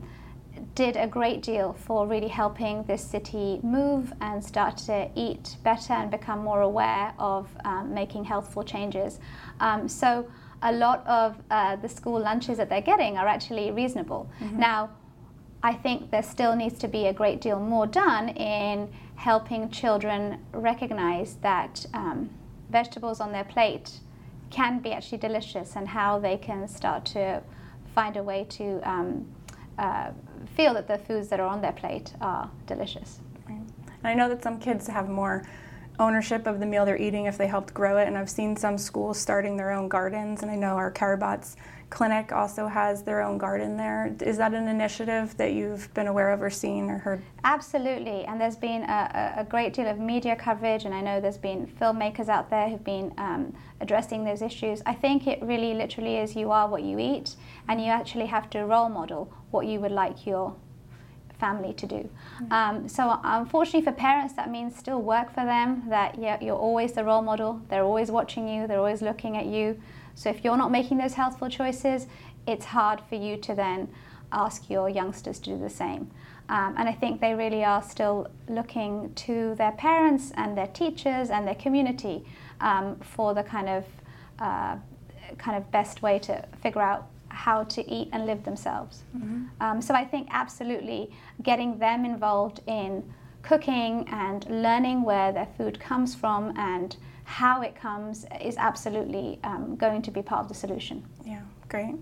did 0.74 0.96
a 0.96 1.06
great 1.06 1.42
deal 1.42 1.72
for 1.72 2.06
really 2.06 2.28
helping 2.28 2.84
this 2.84 3.02
city 3.02 3.60
move 3.62 4.12
and 4.20 4.42
start 4.44 4.76
to 4.76 5.10
eat 5.14 5.56
better 5.62 5.92
and 5.92 6.10
become 6.10 6.38
more 6.38 6.62
aware 6.62 7.12
of 7.18 7.48
um, 7.64 7.92
making 7.92 8.24
healthful 8.24 8.62
changes. 8.62 9.18
Um, 9.58 9.88
so 9.88 10.30
a 10.62 10.72
lot 10.72 11.06
of 11.06 11.36
uh, 11.50 11.76
the 11.76 11.88
school 11.88 12.20
lunches 12.20 12.58
that 12.58 12.68
they're 12.68 12.80
getting 12.80 13.18
are 13.18 13.26
actually 13.26 13.70
reasonable. 13.70 14.30
Mm-hmm. 14.40 14.60
Now, 14.60 14.90
I 15.62 15.74
think 15.74 16.10
there 16.10 16.22
still 16.22 16.56
needs 16.56 16.78
to 16.78 16.88
be 16.88 17.06
a 17.06 17.12
great 17.12 17.40
deal 17.40 17.60
more 17.60 17.86
done 17.86 18.30
in 18.30 18.90
helping 19.16 19.70
children 19.70 20.38
recognize 20.52 21.34
that 21.42 21.84
um, 21.92 22.30
vegetables 22.70 23.20
on 23.20 23.32
their 23.32 23.44
plate 23.44 24.00
can 24.50 24.80
be 24.80 24.92
actually 24.92 25.18
delicious 25.18 25.76
and 25.76 25.88
how 25.88 26.18
they 26.18 26.36
can 26.36 26.66
start 26.66 27.04
to 27.04 27.42
find 27.94 28.16
a 28.16 28.22
way 28.22 28.44
to 28.48 28.80
um, 28.88 29.26
uh, 29.80 30.12
feel 30.54 30.74
that 30.74 30.86
the 30.86 30.98
foods 30.98 31.28
that 31.28 31.40
are 31.40 31.46
on 31.46 31.60
their 31.60 31.72
plate 31.72 32.12
are 32.20 32.50
delicious. 32.66 33.20
Right. 33.48 33.58
And 33.58 34.04
I 34.04 34.14
know 34.14 34.28
that 34.28 34.42
some 34.42 34.60
kids 34.60 34.86
have 34.86 35.08
more 35.08 35.48
ownership 35.98 36.46
of 36.46 36.60
the 36.60 36.66
meal 36.66 36.84
they're 36.84 37.00
eating 37.00 37.26
if 37.26 37.36
they 37.36 37.46
helped 37.46 37.74
grow 37.74 37.98
it, 37.98 38.06
and 38.06 38.16
I've 38.16 38.30
seen 38.30 38.56
some 38.56 38.78
schools 38.78 39.18
starting 39.18 39.56
their 39.56 39.70
own 39.70 39.88
gardens, 39.88 40.42
and 40.42 40.50
I 40.50 40.56
know 40.56 40.76
our 40.76 40.92
Karabots 40.92 41.56
clinic 41.90 42.32
also 42.32 42.68
has 42.68 43.02
their 43.02 43.20
own 43.20 43.36
garden 43.36 43.76
there. 43.76 44.14
Is 44.20 44.38
that 44.38 44.54
an 44.54 44.68
initiative 44.68 45.36
that 45.36 45.52
you've 45.52 45.92
been 45.92 46.06
aware 46.06 46.30
of 46.30 46.40
or 46.40 46.48
seen 46.48 46.88
or 46.88 46.98
heard? 46.98 47.22
Absolutely, 47.44 48.24
and 48.24 48.40
there's 48.40 48.56
been 48.56 48.82
a, 48.84 49.34
a 49.38 49.44
great 49.44 49.74
deal 49.74 49.88
of 49.88 49.98
media 49.98 50.36
coverage, 50.36 50.84
and 50.84 50.94
I 50.94 51.00
know 51.00 51.20
there's 51.20 51.36
been 51.36 51.66
filmmakers 51.66 52.28
out 52.28 52.48
there 52.48 52.68
who've 52.68 52.84
been 52.84 53.12
um, 53.18 53.54
addressing 53.80 54.24
those 54.24 54.40
issues. 54.40 54.80
I 54.86 54.94
think 54.94 55.26
it 55.26 55.42
really 55.42 55.74
literally 55.74 56.16
is 56.16 56.36
you 56.36 56.50
are 56.52 56.68
what 56.68 56.82
you 56.82 56.98
eat, 56.98 57.34
and 57.68 57.80
you 57.80 57.88
actually 57.88 58.26
have 58.26 58.48
to 58.50 58.64
role 58.64 58.88
model 58.88 59.32
what 59.50 59.66
you 59.66 59.80
would 59.80 59.92
like 59.92 60.26
your 60.26 60.54
family 61.40 61.72
to 61.72 61.86
do. 61.86 62.08
Mm-hmm. 62.42 62.52
Um, 62.52 62.88
so 62.88 63.18
unfortunately 63.24 63.82
for 63.82 63.92
parents, 63.92 64.34
that 64.34 64.50
means 64.50 64.76
still 64.76 65.00
work 65.02 65.30
for 65.30 65.44
them. 65.44 65.84
That 65.88 66.18
yeah, 66.18 66.38
you're 66.40 66.56
always 66.56 66.92
the 66.92 67.02
role 67.02 67.22
model. 67.22 67.62
They're 67.68 67.82
always 67.82 68.10
watching 68.10 68.46
you. 68.46 68.66
They're 68.66 68.78
always 68.78 69.02
looking 69.02 69.36
at 69.36 69.46
you. 69.46 69.80
So 70.14 70.30
if 70.30 70.44
you're 70.44 70.56
not 70.56 70.70
making 70.70 70.98
those 70.98 71.14
healthful 71.14 71.48
choices, 71.48 72.06
it's 72.46 72.66
hard 72.66 73.00
for 73.08 73.14
you 73.14 73.36
to 73.38 73.54
then 73.54 73.88
ask 74.32 74.70
your 74.70 74.88
youngsters 74.88 75.38
to 75.40 75.50
do 75.50 75.58
the 75.58 75.70
same. 75.70 76.10
Um, 76.48 76.74
and 76.76 76.88
I 76.88 76.92
think 76.92 77.20
they 77.20 77.34
really 77.34 77.64
are 77.64 77.82
still 77.82 78.26
looking 78.48 79.12
to 79.14 79.54
their 79.56 79.72
parents 79.72 80.32
and 80.34 80.58
their 80.58 80.66
teachers 80.66 81.30
and 81.30 81.46
their 81.46 81.54
community 81.54 82.24
um, 82.60 82.96
for 82.96 83.34
the 83.34 83.42
kind 83.42 83.68
of 83.68 83.84
uh, 84.40 84.76
kind 85.38 85.56
of 85.56 85.70
best 85.70 86.02
way 86.02 86.18
to 86.18 86.44
figure 86.60 86.82
out 86.82 87.06
how 87.28 87.62
to 87.62 87.88
eat 87.88 88.08
and 88.12 88.26
live 88.26 88.42
themselves. 88.44 89.04
Mm-hmm. 89.16 89.44
Um, 89.60 89.80
so 89.80 89.94
I 89.94 90.04
think 90.04 90.28
absolutely 90.30 91.12
getting 91.42 91.78
them 91.78 92.04
involved 92.04 92.60
in 92.66 93.04
cooking 93.42 94.06
and 94.08 94.44
learning 94.50 95.02
where 95.02 95.32
their 95.32 95.48
food 95.56 95.78
comes 95.78 96.14
from 96.14 96.52
and 96.56 96.96
how 97.30 97.62
it 97.62 97.76
comes 97.76 98.26
is 98.40 98.56
absolutely 98.56 99.38
um, 99.44 99.76
going 99.76 100.02
to 100.02 100.10
be 100.10 100.20
part 100.20 100.42
of 100.42 100.48
the 100.48 100.54
solution. 100.54 101.04
Yeah, 101.24 101.42
great. 101.68 101.94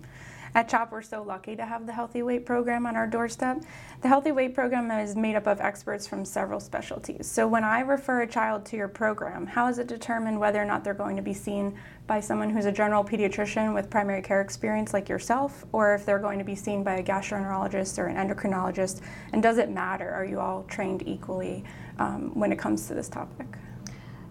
At 0.54 0.70
CHOP, 0.70 0.90
we're 0.90 1.02
so 1.02 1.23
lucky 1.23 1.54
to 1.54 1.66
have 1.66 1.85
the 1.85 1.92
Healthy 1.92 2.23
Weight 2.23 2.47
program 2.47 2.87
on 2.87 2.97
our 2.97 3.06
doorstep. 3.06 3.62
The 4.00 4.08
Healthy 4.08 4.32
Weight 4.32 4.54
program 4.54 4.90
is 4.90 5.14
made 5.14 5.37
up 5.37 5.47
of 5.47 5.61
experts 5.61 6.06
from 6.06 6.25
several 6.25 6.58
specialties. 6.58 7.30
So 7.30 7.47
when 7.47 7.62
I 7.62 7.80
refer 7.80 8.23
a 8.23 8.26
child 8.26 8.64
to 8.66 8.76
your 8.78 8.88
program, 8.88 9.47
how 9.47 9.68
is 9.68 9.78
it 9.78 9.87
determined 9.87 10.40
whether 10.40 10.62
or 10.62 10.64
not 10.64 10.82
they're 10.82 10.94
going 10.94 11.16
to 11.16 11.23
be 11.23 11.35
seen 11.35 11.78
by 12.06 12.20
someone 12.20 12.49
who's 12.49 12.64
a 12.64 12.73
general 12.73 13.04
pediatrician 13.04 13.75
with 13.75 13.90
primary 13.90 14.23
care 14.23 14.40
experience 14.40 14.94
like 14.94 15.11
yourself, 15.11 15.66
or 15.73 15.94
if 15.94 16.06
they're 16.06 16.18
going 16.18 16.38
to 16.38 16.44
be 16.44 16.54
seen 16.54 16.82
by 16.82 16.94
a 16.94 17.02
gastroenterologist 17.02 17.99
or 17.99 18.06
an 18.06 18.16
endocrinologist? 18.16 19.02
And 19.35 19.42
does 19.42 19.58
it 19.58 19.70
matter? 19.70 20.11
Are 20.11 20.25
you 20.25 20.40
all 20.40 20.64
trained 20.64 21.02
equally 21.06 21.64
um, 21.99 22.30
when 22.35 22.50
it 22.50 22.58
comes 22.58 22.87
to 22.88 22.94
this 22.94 23.11
topic? 23.11 23.47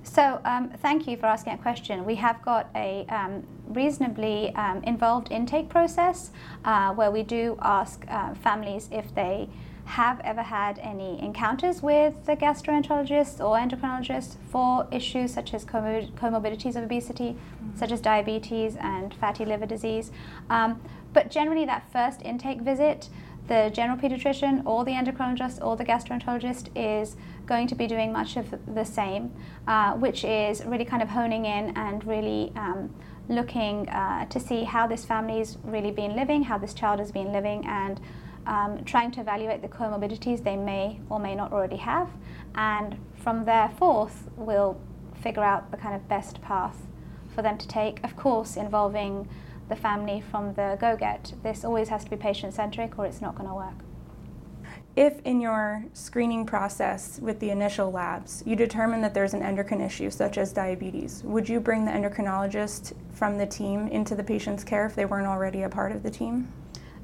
So, 0.08 0.42
um, 0.46 0.70
thank 0.70 1.06
you 1.06 1.18
for 1.18 1.26
asking 1.28 1.54
that 1.54 1.62
question. 1.62 2.06
We 2.06 2.16
have 2.16 2.42
got 2.42 2.70
a 2.74 3.06
um, 3.10 3.46
reasonably 3.68 4.56
um, 4.56 4.82
involved 4.84 5.32
intake 5.32 5.70
process 5.70 6.32
uh, 6.66 6.94
where 6.94 7.12
we 7.12 7.24
do 7.24 7.58
ask 7.62 8.06
uh, 8.10 8.34
families 8.34 8.88
if 8.92 9.14
they 9.14 9.50
have 9.86 10.20
ever 10.22 10.42
had 10.42 10.80
any 10.80 11.22
encounters 11.22 11.82
with 11.82 12.26
the 12.26 12.36
gastroenterologist 12.36 13.40
or 13.40 13.58
endocrinologist 13.58 14.38
for 14.50 14.88
issues 14.92 15.34
such 15.34 15.54
as 15.54 15.64
comorbidities 15.66 16.76
of 16.76 16.84
obesity, 16.84 17.34
mm-hmm. 17.34 17.78
such 17.78 17.92
as 17.92 18.02
diabetes 18.02 18.76
and 18.80 19.14
fatty 19.14 19.46
liver 19.46 19.66
disease. 19.66 20.12
Um, 20.50 20.82
but 21.14 21.30
generally, 21.30 21.66
that 21.66 21.92
first 21.92 22.22
intake 22.22 22.62
visit, 22.62 23.10
the 23.48 23.72
general 23.74 23.98
pediatrician 23.98 24.66
or 24.66 24.84
the 24.84 24.92
endocrinologist 24.92 25.64
or 25.64 25.76
the 25.76 25.86
gastroenterologist 25.86 26.70
is 26.76 27.16
going 27.46 27.68
to 27.68 27.76
be 27.76 27.88
doing 27.88 28.12
much 28.12 28.36
of 28.36 28.54
the 28.76 28.84
same, 28.84 29.32
uh, 29.68 29.94
which 29.94 30.24
is 30.24 30.64
really 30.66 30.86
kind 30.86 31.02
of 31.02 31.10
honing 31.10 31.46
in 31.46 31.76
and 31.78 32.06
really 32.06 32.52
um, 32.56 32.94
looking 33.30 33.88
uh, 33.90 34.26
to 34.26 34.40
see 34.40 34.64
how 34.64 34.88
this 34.88 35.06
family's 35.06 35.58
really 35.64 35.92
been 35.92 36.16
living, 36.16 36.44
how 36.44 36.58
this 36.58 36.74
child 36.74 37.00
has 37.00 37.12
been 37.12 37.32
living, 37.32 37.66
and 37.66 38.00
um, 38.46 38.84
trying 38.86 39.12
to 39.12 39.22
evaluate 39.22 39.62
the 39.62 39.68
comorbidities 39.68 40.44
they 40.44 40.56
may 40.56 41.00
or 41.10 41.20
may 41.20 41.36
not 41.36 41.52
already 41.52 41.78
have. 41.78 42.10
And 42.56 42.98
from 43.16 43.46
there 43.46 43.70
forth, 43.78 44.30
we'll 44.36 44.80
figure 45.22 45.44
out 45.44 45.72
the 45.72 45.78
kind 45.78 45.96
of 45.96 46.08
best 46.08 46.42
path 46.42 46.88
for 47.34 47.42
them 47.42 47.58
to 47.58 47.68
take, 47.68 48.04
of 48.04 48.16
course, 48.16 48.56
involving 48.56 49.28
the 49.70 49.76
family 49.76 50.22
from 50.22 50.54
the 50.54 50.78
go 50.80 50.96
get. 50.96 51.34
This 51.44 51.64
always 51.64 51.90
has 51.90 52.04
to 52.04 52.10
be 52.10 52.16
patient 52.16 52.54
centric 52.54 52.98
or 52.98 53.06
it's 53.06 53.22
not 53.22 53.36
going 53.36 53.50
to 53.50 53.56
work. 53.56 53.74
If 54.96 55.22
in 55.26 55.40
your 55.40 55.86
screening 55.94 56.46
process 56.46 57.20
with 57.20 57.40
the 57.40 57.52
initial 57.52 57.92
labs 57.92 58.42
you 58.46 58.56
determine 58.56 59.02
that 59.02 59.14
there's 59.14 59.36
an 59.36 59.44
endocrine 59.44 59.82
issue 59.82 60.10
such 60.10 60.38
as 60.38 60.52
diabetes, 60.52 61.24
would 61.24 61.48
you 61.48 61.60
bring 61.60 61.86
the 61.86 61.92
endocrinologist 61.92 62.94
from 63.12 63.38
the 63.38 63.46
team 63.46 63.88
into 63.90 64.16
the 64.16 64.24
patient's 64.24 64.64
care 64.64 64.86
if 64.86 64.96
they 64.96 65.06
weren't 65.06 65.28
already 65.28 65.64
a 65.64 65.70
part 65.70 65.92
of 65.92 66.02
the 66.02 66.10
team? 66.10 66.52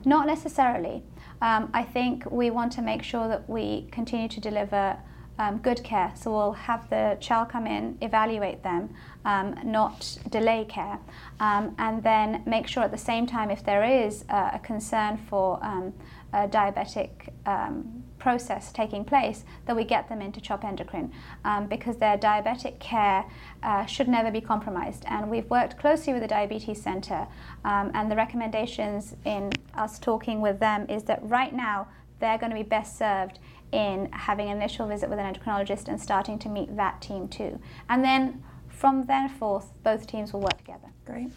Not 0.06 0.26
necessarily. 0.26 1.04
Um, 1.42 1.70
I 1.74 1.84
think 1.84 2.30
we 2.32 2.50
want 2.50 2.72
to 2.74 2.82
make 2.82 3.04
sure 3.04 3.28
that 3.28 3.48
we 3.50 3.88
continue 3.92 4.28
to 4.28 4.40
deliver 4.40 4.98
um, 5.40 5.58
good 5.58 5.84
care. 5.84 6.12
So 6.16 6.32
we'll 6.32 6.54
have 6.54 6.90
the 6.90 7.18
child 7.20 7.50
come 7.50 7.68
in, 7.68 7.98
evaluate 8.02 8.64
them, 8.64 8.94
um, 9.26 9.56
not 9.64 10.18
delay 10.30 10.66
care, 10.66 11.00
um, 11.40 11.76
and 11.78 12.04
then 12.04 12.44
make 12.46 12.68
sure 12.68 12.84
at 12.84 12.92
the 12.92 12.98
same 12.98 13.26
time 13.26 13.50
if 13.50 13.64
there 13.64 13.84
is 13.84 14.26
uh, 14.30 14.52
a 14.54 14.60
concern 14.60 15.18
for 15.18 15.64
um, 15.64 15.94
a 16.34 16.48
diabetic 16.48 17.30
um, 17.46 18.04
process 18.20 18.72
taking 18.72 19.04
place, 19.04 19.44
that 19.66 19.76
we 19.76 19.84
get 19.84 20.08
them 20.08 20.22
into 20.22 20.40
CHOP 20.40 20.64
endocrine 20.64 21.12
um, 21.44 21.68
because 21.68 21.98
their 21.98 22.18
diabetic 22.18 22.80
care 22.80 23.26
uh, 23.62 23.86
should 23.86 24.08
never 24.08 24.32
be 24.32 24.42
compromised. 24.42 25.04
And 25.08 25.30
we've 25.30 25.50
worked 25.50 25.78
closely 25.78 26.14
with 26.14 26.22
the 26.22 26.28
Diabetes 26.28 26.82
Centre, 26.82 27.28
and 27.66 28.10
the 28.10 28.16
recommendations 28.16 29.16
in 29.26 29.52
us 29.76 30.00
talking 30.00 30.42
with 30.42 30.60
them 30.60 30.86
is 30.90 31.04
that 31.04 31.20
right 31.24 31.54
now 31.54 31.88
they're 32.20 32.38
going 32.38 32.52
to 32.52 32.56
be 32.56 32.64
best 32.64 32.98
served 32.98 33.40
in 33.74 34.10
having 34.12 34.50
an 34.50 34.58
initial 34.58 34.88
visit 34.88 35.10
with 35.10 35.20
an 35.20 35.34
endocrinologist 35.34 35.88
and 35.88 36.00
starting 36.00 36.38
to 36.40 36.50
meet 36.50 36.78
that 36.78 37.02
team 37.02 37.28
too. 37.28 37.60
And 37.90 38.04
then 38.04 38.44
from 38.70 39.06
then 39.08 39.28
forth, 39.30 39.72
both 39.84 40.08
teams 40.08 40.32
will 40.32 40.42
work 40.42 40.58
together. 40.58 40.90
Great. 41.06 41.30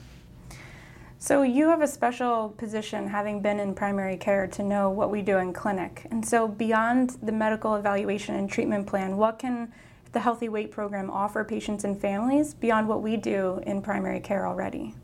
So 1.19 1.43
you 1.43 1.69
have 1.69 1.81
a 1.81 1.88
special 1.88 2.50
position 2.50 3.09
having 3.09 3.40
been 3.40 3.59
in 3.59 3.75
primary 3.75 4.19
care 4.19 4.47
to 4.49 4.62
know 4.62 4.90
what 4.90 5.11
we 5.11 5.23
do 5.23 5.38
in 5.38 5.52
clinic. 5.52 6.07
And 6.11 6.26
so 6.26 6.47
beyond 6.47 7.16
the 7.23 7.33
medical 7.33 7.75
evaluation 7.75 8.35
and 8.35 8.50
treatment 8.50 8.87
plan, 8.87 9.16
what 9.16 9.38
can 9.38 9.73
the 10.12 10.21
Healthy 10.21 10.50
Weight 10.50 10.71
program 10.71 11.11
offer 11.11 11.43
patients 11.43 11.85
and 11.85 11.99
families 11.99 12.55
beyond 12.55 12.87
what 12.87 13.02
we 13.02 13.16
do 13.16 13.61
in 13.66 13.81
primary 13.81 14.21
care 14.21 14.47
already? 14.47 14.95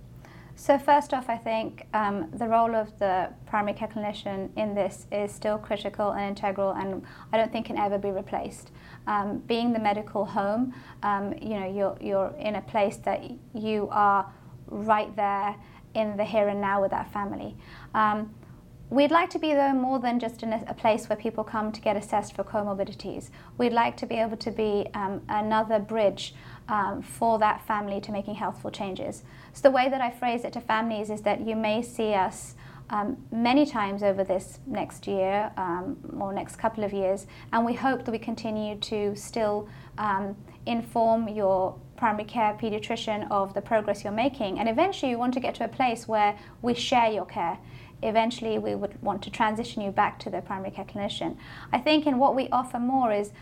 So 0.55 0.79
first 0.79 1.13
off, 1.13 1.29
I 1.29 1.39
think 1.39 1.87
um, 1.93 2.31
the 2.33 2.47
role 2.47 2.75
of 2.75 2.97
the 2.99 3.31
primary 3.47 3.77
care 3.77 3.89
clinician 3.89 4.51
in 4.57 4.75
this 4.75 5.07
is 5.11 5.33
still 5.33 5.59
critical 5.59 6.11
and 6.13 6.29
integral, 6.29 6.73
and 6.73 7.05
I 7.33 7.37
don't 7.37 7.51
think 7.51 7.67
can 7.67 7.79
ever 7.79 7.99
be 7.99 8.11
replaced. 8.11 8.71
Um, 9.07 9.39
being 9.39 9.73
the 9.73 9.79
medical 9.79 10.25
home, 10.25 10.75
um, 11.03 11.35
you 11.41 11.59
know, 11.59 11.67
you're, 11.67 11.97
you're 12.01 12.35
in 12.39 12.57
a 12.57 12.63
place 12.63 12.99
that 12.99 13.23
you 13.55 13.89
are 13.91 14.31
right 14.67 15.15
there 15.17 15.57
in 15.95 16.17
the 16.17 16.25
here 16.25 16.49
and 16.49 16.61
now 16.61 16.81
with 16.81 16.91
that 16.91 17.13
family. 17.13 17.57
We'd 18.93 19.11
like 19.11 19.31
to 19.31 19.39
be, 19.39 19.55
though, 19.55 19.73
more 19.73 19.99
than 19.99 20.21
just 20.21 20.43
a, 20.43 20.65
a, 20.69 20.75
place 20.75 21.09
where 21.09 21.17
people 21.17 21.45
come 21.45 21.73
to 21.73 21.81
get 21.81 21.97
assessed 21.97 22.37
for 22.37 22.45
comorbidities. 22.45 23.31
We'd 23.57 23.73
like 23.73 23.97
to 23.97 24.07
be 24.07 24.17
able 24.17 24.37
to 24.37 24.51
be 24.51 24.87
um, 24.93 25.23
another 25.31 25.79
bridge 25.79 26.35
um, 26.69 27.01
for 27.01 27.39
that 27.39 27.67
family 27.67 28.03
to 28.03 28.13
making 28.13 28.35
healthful 28.35 28.71
changes. 28.71 29.23
So, 29.55 29.63
the 29.63 29.71
way 29.71 29.89
that 29.89 30.03
I 30.03 30.11
phrase 30.11 30.45
it 30.45 30.53
to 30.53 30.61
families 30.61 31.09
is 31.09 31.23
that 31.23 31.41
you 31.41 31.57
may 31.57 31.81
see 31.81 32.13
us 32.13 32.55
um, 32.91 33.17
many 33.33 33.65
times 33.65 34.03
over 34.03 34.25
this 34.25 34.59
next 34.67 35.07
year 35.07 35.51
um, 35.57 35.97
or 36.21 36.35
next 36.35 36.57
couple 36.57 36.85
of 36.85 36.93
years, 36.93 37.27
and 37.51 37.65
we 37.65 37.73
hope 37.73 38.05
that 38.05 38.13
we 38.13 38.19
continue 38.19 38.77
to 38.77 39.17
still 39.17 39.71
um, 39.97 40.37
inform 40.67 41.29
your 41.29 41.79
primary 41.97 42.25
care 42.25 42.59
pediatrician 42.61 43.27
of 43.31 43.55
the 43.55 43.63
progress 43.63 44.05
you're 44.05 44.13
making. 44.13 44.59
And 44.59 44.69
eventually, 44.69 45.13
you 45.13 45.19
want 45.19 45.33
to 45.33 45.41
get 45.41 45.55
to 45.55 45.65
a 45.65 45.69
place 45.69 46.07
where 46.07 46.37
we 46.61 46.75
share 46.75 47.11
your 47.11 47.25
care 47.25 47.59
eventually 48.03 48.59
we 48.59 48.75
would 48.75 49.01
want 49.03 49.23
to 49.23 49.31
transition 49.31 49.83
you 49.83 49.91
back 49.91 50.19
to 50.21 50.31
the 50.31 50.41
primary 50.43 50.71
care 50.71 50.85
clinician. 50.85 51.37
I 51.73 51.79
think 51.79 52.07
in 52.07 52.19
what 52.19 52.35
we 52.35 52.49
offer 52.51 52.79
more 52.79 53.13
is 53.13 53.33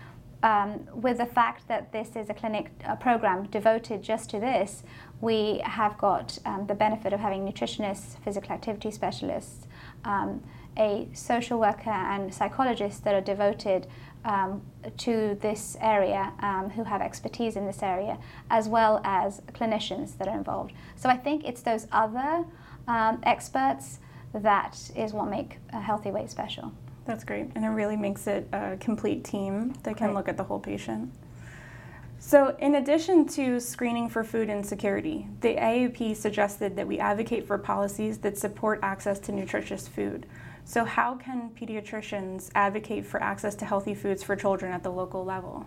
um, 0.43 0.87
with 0.95 1.19
the 1.19 1.27
fact 1.27 1.69
that 1.69 1.93
this 1.93 2.17
is 2.17 2.31
a 2.31 2.35
clinic 2.35 2.71
a 2.87 2.97
program 2.97 3.47
devoted 3.47 4.03
just 4.03 4.31
to 4.31 4.41
this, 4.41 4.83
we 5.21 5.61
have 5.65 5.99
got 5.99 6.39
um, 6.47 6.67
the 6.67 6.75
benefit 6.75 7.13
of 7.13 7.21
having 7.21 7.47
nutritionists, 7.47 8.23
physical 8.25 8.53
activity 8.53 8.91
specialists, 8.91 9.67
um, 10.05 10.43
a 10.79 11.09
social 11.13 11.59
worker, 11.59 11.91
and 11.91 12.33
psychologists 12.33 13.01
that 13.01 13.15
are 13.15 13.21
devoted 13.21 13.87
um, 14.25 14.63
to 14.97 15.37
this 15.41 15.77
area 15.81 16.33
um, 16.41 16.71
who 16.71 16.85
have 16.85 17.03
expertise 17.03 17.57
in 17.57 17.67
this 17.67 17.83
area, 17.83 18.19
as 18.51 18.69
well 18.69 19.01
as 19.05 19.41
clinicians 19.53 20.17
that 20.19 20.29
are 20.29 20.37
involved. 20.37 20.73
So 20.97 21.09
I 21.09 21.17
think 21.17 21.45
it's 21.45 21.63
those 21.63 21.87
other 21.93 22.45
um, 22.87 23.21
experts 23.25 23.99
that 24.33 24.91
is 24.97 25.13
what 25.13 25.29
make 25.29 25.59
a 25.73 25.81
healthy 25.81 26.11
weight 26.11 26.31
special. 26.31 26.73
That's 27.05 27.25
great, 27.25 27.51
and 27.55 27.65
it 27.65 27.69
really 27.69 27.97
makes 27.97 28.27
it 28.27 28.49
a 28.53 28.77
complete 28.79 29.25
team 29.25 29.75
that 29.83 29.97
can 29.97 30.15
look 30.15 30.29
at 30.29 30.37
the 30.37 30.45
whole 30.45 30.61
patient. 30.61 31.13
So, 32.23 32.55
in 32.59 32.75
addition 32.75 33.27
to 33.29 33.59
screening 33.59 34.11
for 34.11 34.23
food 34.23 34.51
insecurity, 34.51 35.27
the 35.41 35.57
AAP 35.57 36.15
suggested 36.15 36.77
that 36.77 36.87
we 36.87 36.99
advocate 36.99 37.47
for 37.47 37.57
policies 37.57 38.19
that 38.19 38.37
support 38.37 38.79
access 38.83 39.19
to 39.21 39.33
nutritious 39.33 39.89
food. 39.89 40.27
So, 40.65 40.85
how 40.85 41.15
can 41.15 41.51
pediatricians 41.59 42.51
advocate 42.55 43.07
for 43.07 43.23
access 43.23 43.55
to 43.57 43.65
healthy 43.65 43.95
foods 43.95 44.23
for 44.23 44.37
children 44.37 44.73
at 44.73 44.83
the 44.83 44.91
local 44.91 45.25
level? 45.25 45.67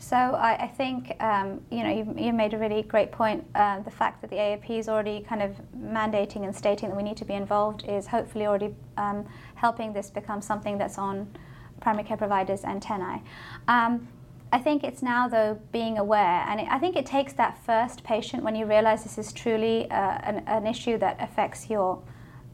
So 0.00 0.16
I, 0.16 0.64
I 0.64 0.66
think 0.66 1.14
um, 1.22 1.60
you 1.70 1.82
know 1.82 1.90
you, 1.90 2.14
you 2.16 2.32
made 2.32 2.54
a 2.54 2.58
really 2.58 2.82
great 2.82 3.12
point. 3.12 3.44
Uh, 3.54 3.80
the 3.80 3.90
fact 3.90 4.22
that 4.22 4.30
the 4.30 4.36
AAP 4.36 4.70
is 4.70 4.88
already 4.88 5.20
kind 5.20 5.42
of 5.42 5.54
mandating 5.76 6.44
and 6.44 6.56
stating 6.56 6.88
that 6.88 6.96
we 6.96 7.02
need 7.02 7.18
to 7.18 7.26
be 7.26 7.34
involved 7.34 7.84
is 7.86 8.06
hopefully 8.06 8.46
already 8.46 8.74
um, 8.96 9.26
helping 9.56 9.92
this 9.92 10.08
become 10.08 10.40
something 10.40 10.78
that's 10.78 10.96
on 10.96 11.30
primary 11.82 12.04
care 12.04 12.16
providers' 12.16 12.64
antennae. 12.64 13.22
Um, 13.68 14.08
I 14.50 14.58
think 14.58 14.84
it's 14.84 15.02
now 15.02 15.28
though 15.28 15.60
being 15.70 15.98
aware, 15.98 16.46
and 16.48 16.60
it, 16.60 16.68
I 16.70 16.78
think 16.78 16.96
it 16.96 17.04
takes 17.04 17.34
that 17.34 17.62
first 17.66 18.02
patient 18.02 18.42
when 18.42 18.56
you 18.56 18.64
realize 18.64 19.02
this 19.02 19.18
is 19.18 19.34
truly 19.34 19.88
uh, 19.90 20.18
an, 20.22 20.42
an, 20.46 20.66
issue 20.66 20.96
that 20.96 21.18
affects 21.20 21.68
your 21.68 22.02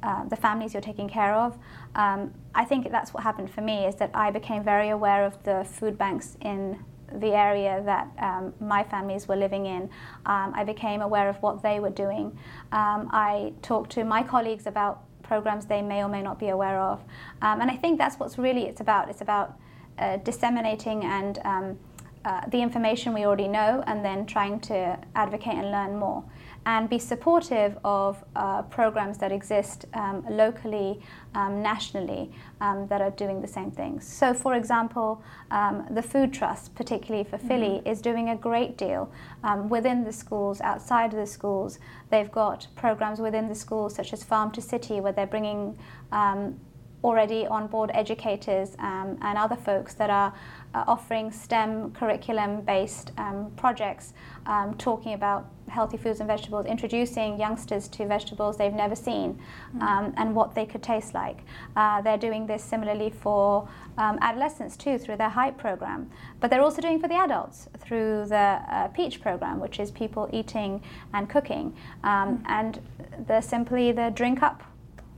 uh, 0.02 0.24
the 0.24 0.36
families 0.36 0.74
you're 0.74 0.82
taking 0.82 1.08
care 1.08 1.34
of. 1.34 1.56
Um, 1.94 2.34
I 2.56 2.64
think 2.64 2.90
that's 2.90 3.14
what 3.14 3.22
happened 3.22 3.52
for 3.52 3.60
me 3.60 3.86
is 3.86 3.94
that 3.96 4.10
I 4.14 4.32
became 4.32 4.64
very 4.64 4.88
aware 4.88 5.24
of 5.24 5.40
the 5.44 5.64
food 5.64 5.96
banks 5.96 6.36
in 6.40 6.84
the 7.20 7.32
area 7.32 7.82
that 7.84 8.08
um, 8.18 8.52
my 8.60 8.82
families 8.82 9.28
were 9.28 9.36
living 9.36 9.66
in. 9.66 9.82
Um, 10.26 10.52
I 10.54 10.64
became 10.64 11.00
aware 11.02 11.28
of 11.28 11.36
what 11.42 11.62
they 11.62 11.80
were 11.80 11.90
doing. 11.90 12.26
Um, 12.72 13.08
I 13.12 13.52
talked 13.62 13.90
to 13.92 14.04
my 14.04 14.22
colleagues 14.22 14.66
about 14.66 15.02
programs 15.22 15.66
they 15.66 15.82
may 15.82 16.02
or 16.02 16.08
may 16.08 16.22
not 16.22 16.38
be 16.38 16.48
aware 16.48 16.80
of. 16.80 17.00
Um, 17.42 17.60
and 17.60 17.70
I 17.70 17.76
think 17.76 17.98
that's 17.98 18.16
what's 18.18 18.38
really 18.38 18.64
it's 18.66 18.80
about. 18.80 19.08
It's 19.08 19.20
about 19.20 19.58
uh, 19.98 20.18
disseminating 20.18 21.04
and 21.04 21.38
um, 21.44 21.78
uh, 22.24 22.46
the 22.48 22.60
information 22.60 23.14
we 23.14 23.24
already 23.24 23.48
know 23.48 23.82
and 23.86 24.04
then 24.04 24.26
trying 24.26 24.60
to 24.60 24.98
advocate 25.14 25.54
and 25.54 25.70
learn 25.70 25.96
more 25.96 26.24
and 26.66 26.90
be 26.90 26.98
supportive 26.98 27.78
of 27.84 28.22
uh, 28.34 28.62
programs 28.62 29.18
that 29.18 29.30
exist 29.30 29.86
um, 29.94 30.24
locally, 30.28 31.00
um, 31.36 31.62
nationally, 31.62 32.30
um, 32.60 32.88
that 32.88 33.00
are 33.00 33.12
doing 33.12 33.40
the 33.40 33.46
same 33.46 33.70
things. 33.70 34.04
So, 34.06 34.34
for 34.34 34.54
example, 34.54 35.22
um, 35.52 35.86
the 35.90 36.02
Food 36.02 36.32
Trust, 36.32 36.74
particularly 36.74 37.22
for 37.22 37.38
mm-hmm. 37.38 37.48
Philly, 37.48 37.82
is 37.86 38.02
doing 38.02 38.30
a 38.30 38.36
great 38.36 38.76
deal 38.76 39.10
um, 39.44 39.68
within 39.68 40.02
the 40.02 40.12
schools, 40.12 40.60
outside 40.60 41.12
of 41.12 41.20
the 41.20 41.26
schools. 41.26 41.78
They've 42.10 42.30
got 42.30 42.66
programs 42.74 43.20
within 43.20 43.48
the 43.48 43.54
schools, 43.54 43.94
such 43.94 44.12
as 44.12 44.24
Farm 44.24 44.50
to 44.50 44.60
City, 44.60 45.00
where 45.00 45.12
they're 45.12 45.26
bringing 45.26 45.78
um, 46.10 46.58
already 47.06 47.46
on 47.46 47.66
board 47.68 47.90
educators 47.94 48.76
and 48.80 49.38
other 49.38 49.56
folks 49.56 49.94
that 49.94 50.10
are 50.10 50.34
uh, 50.76 50.84
offering 50.86 51.32
STEM 51.32 51.90
curriculum 51.92 52.60
based 52.60 53.12
um, 53.16 53.50
projects 53.56 54.12
um, 54.44 54.74
talking 54.74 55.14
about 55.14 55.48
healthy 55.68 55.96
foods 55.96 56.20
and 56.20 56.26
vegetables, 56.28 56.66
introducing 56.66 57.40
youngsters 57.40 57.88
to 57.88 58.06
vegetables 58.06 58.56
they've 58.56 58.72
never 58.72 58.94
seen 58.94 59.34
mm-hmm. 59.34 59.82
um, 59.82 60.12
and 60.16 60.34
what 60.34 60.54
they 60.54 60.66
could 60.66 60.82
taste 60.82 61.14
like. 61.14 61.38
Uh, 61.76 62.00
they're 62.02 62.18
doing 62.18 62.46
this 62.46 62.62
similarly 62.62 63.10
for 63.10 63.68
um, 63.96 64.18
adolescents 64.20 64.76
too 64.76 64.98
through 64.98 65.16
their 65.16 65.30
HYPE 65.30 65.56
program, 65.56 66.10
but 66.40 66.50
they're 66.50 66.62
also 66.62 66.82
doing 66.82 67.00
for 67.00 67.08
the 67.08 67.14
adults 67.14 67.68
through 67.78 68.26
the 68.26 68.60
uh, 68.68 68.88
PEACH 68.88 69.22
program, 69.22 69.58
which 69.58 69.80
is 69.80 69.90
people 69.90 70.28
eating 70.32 70.82
and 71.14 71.28
cooking. 71.30 71.74
Um, 72.04 72.38
mm-hmm. 72.38 72.44
And 72.48 72.80
the 73.26 73.40
simply 73.40 73.92
the 73.92 74.10
drink 74.14 74.42
up 74.42 74.62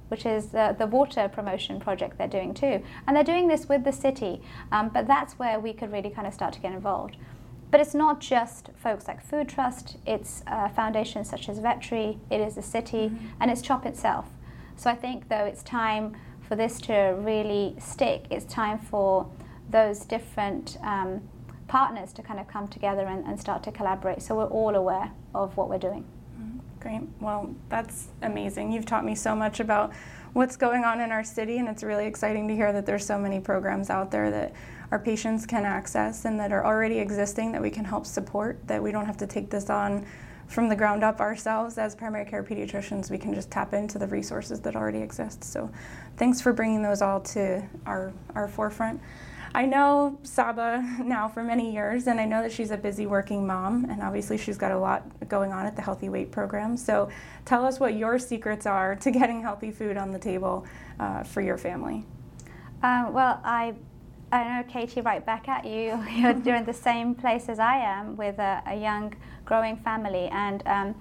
which 0.09 0.27
is 0.27 0.49
the, 0.49 0.75
the 0.79 0.87
water 0.87 1.29
promotion 1.29 1.81
project 1.81 2.19
they're 2.19 2.29
doing 2.29 2.55
too. 2.55 2.83
And 3.07 3.17
they're 3.17 3.25
doing 3.25 3.49
this 3.49 3.69
with 3.69 3.85
the 3.85 3.93
city, 3.93 4.43
um, 4.73 4.89
but 4.89 5.07
that's 5.07 5.39
where 5.39 5.61
we 5.61 5.73
could 5.73 5.93
really 5.93 6.11
kind 6.11 6.27
of 6.27 6.35
start 6.35 6.53
to 6.55 6.61
get 6.61 6.73
involved. 6.73 7.17
But 7.71 7.81
it's 7.81 7.95
not 7.95 8.21
just 8.21 8.71
folks 8.77 9.07
like 9.07 9.23
Food 9.23 9.49
Trust, 9.49 9.99
it's 10.07 10.43
uh, 10.47 10.69
foundations 10.71 11.29
such 11.29 11.49
as 11.49 11.61
Vetri, 11.61 12.19
it 12.31 12.41
is 12.41 12.55
the 12.55 12.63
city, 12.63 13.11
mm-hmm. 13.11 13.27
and 13.41 13.51
it's 13.51 13.61
CHOP 13.61 13.85
itself. 13.85 14.27
So 14.77 14.91
I 14.91 14.95
think, 14.95 15.29
though, 15.29 15.45
it's 15.45 15.63
time 15.63 16.17
for 16.41 16.57
this 16.57 16.81
to 16.83 17.15
really 17.19 17.77
stick. 17.79 18.25
It's 18.31 18.47
time 18.47 18.79
for 18.79 19.31
those 19.69 20.01
different 20.01 20.79
um, 20.83 21.29
partners 21.67 22.13
to 22.15 22.23
kind 22.23 22.41
of 22.41 22.49
come 22.49 22.69
together 22.69 23.07
and, 23.07 23.27
and 23.27 23.39
start 23.39 23.63
to 23.65 23.71
collaborate 23.71 24.23
so 24.23 24.35
we're 24.35 24.47
all 24.47 24.75
aware 24.75 25.13
of 25.35 25.57
what 25.57 25.69
we're 25.69 25.79
doing. 25.79 26.05
Great. 26.81 27.01
Well, 27.21 27.55
that's 27.69 28.09
amazing. 28.23 28.73
You've 28.73 28.87
taught 28.87 29.05
me 29.05 29.15
so 29.15 29.35
much 29.35 29.59
about 29.59 29.93
what's 30.33 30.57
going 30.57 30.85
on 30.85 31.01
in 31.01 31.11
our 31.11 31.25
city, 31.25 31.59
and 31.59 31.69
it's 31.69 31.83
really 31.83 32.07
exciting 32.07 32.47
to 32.49 32.55
hear 32.55 32.73
that 32.73 32.87
there's 32.87 33.05
so 33.05 33.19
many 33.19 33.41
programs 33.41 33.91
out 33.91 34.11
there 34.11 34.31
that 34.31 34.53
our 34.91 34.99
patients 34.99 35.45
can 35.45 35.65
access 35.65 36.25
and 36.25 36.39
that 36.39 36.53
are 36.53 36.65
already 36.65 36.99
existing 36.99 37.53
that 37.53 37.61
we 37.61 37.71
can 37.71 37.85
help 37.85 38.07
support, 38.07 38.59
that 38.69 38.83
we 38.83 38.93
don't 38.93 39.07
have 39.07 39.17
to 39.17 39.27
take 39.27 39.51
this 39.51 39.71
on 39.71 40.07
from 40.47 40.69
the 40.69 40.77
ground 40.77 41.03
up 41.03 41.21
ourselves 41.21 41.77
as 41.77 41.95
primary 41.95 42.25
care 42.25 42.43
pediatricians. 42.43 43.11
We 43.11 43.19
can 43.19 43.35
just 43.35 43.51
tap 43.51 43.75
into 43.75 43.99
the 43.99 44.07
resources 44.07 44.61
that 44.61 44.77
already 44.77 45.01
exist. 45.01 45.45
So, 45.45 45.71
thanks 46.17 46.41
for 46.41 46.53
bringing 46.53 46.83
those 46.83 47.03
all 47.03 47.21
to 47.21 47.63
our, 47.87 48.13
our 48.35 48.49
forefront. 48.49 49.01
I 49.59 49.67
know 49.67 50.17
Saba 50.23 50.85
now 51.03 51.27
for 51.27 51.43
many 51.43 51.73
years, 51.73 52.07
and 52.07 52.21
I 52.21 52.27
know 52.27 52.43
that 52.43 52.53
she's 52.53 52.71
a 52.71 52.77
busy 52.77 53.07
working 53.07 53.45
mom, 53.45 53.87
and 53.91 54.01
obviously 54.01 54.39
she's 54.39 54.57
got 54.57 54.71
a 54.71 54.79
lot 54.79 55.03
going 55.29 55.51
on 55.51 55.67
at 55.67 55.75
the 55.75 55.83
Healthy 55.83 56.11
Weight 56.11 56.31
program. 56.31 56.77
So 56.77 57.09
tell 57.45 57.65
us 57.67 57.81
what 57.81 57.95
your 57.95 58.21
secrets 58.21 58.67
are 58.67 58.95
to 58.95 59.11
getting 59.11 59.43
healthy 59.43 59.73
food 59.73 59.97
on 59.97 60.13
the 60.13 60.19
table 60.21 60.65
uh, 61.01 61.25
for 61.25 61.41
your 61.41 61.59
family. 61.59 62.07
Uh, 62.85 63.11
well, 63.11 63.41
I 63.43 63.75
I 64.31 64.45
know 64.45 64.73
Katie, 64.73 65.01
right 65.01 65.27
back 65.27 65.49
at 65.49 65.65
you. 65.65 66.01
You're 66.45 66.55
in 66.55 66.65
the 66.65 66.73
same 66.73 67.17
place 67.17 67.49
as 67.49 67.59
I 67.59 67.79
am 67.79 68.17
with 68.17 68.39
a, 68.39 68.63
a 68.65 68.77
young, 68.77 69.13
growing 69.45 69.77
family, 69.79 70.29
and 70.29 70.63
um, 70.67 70.95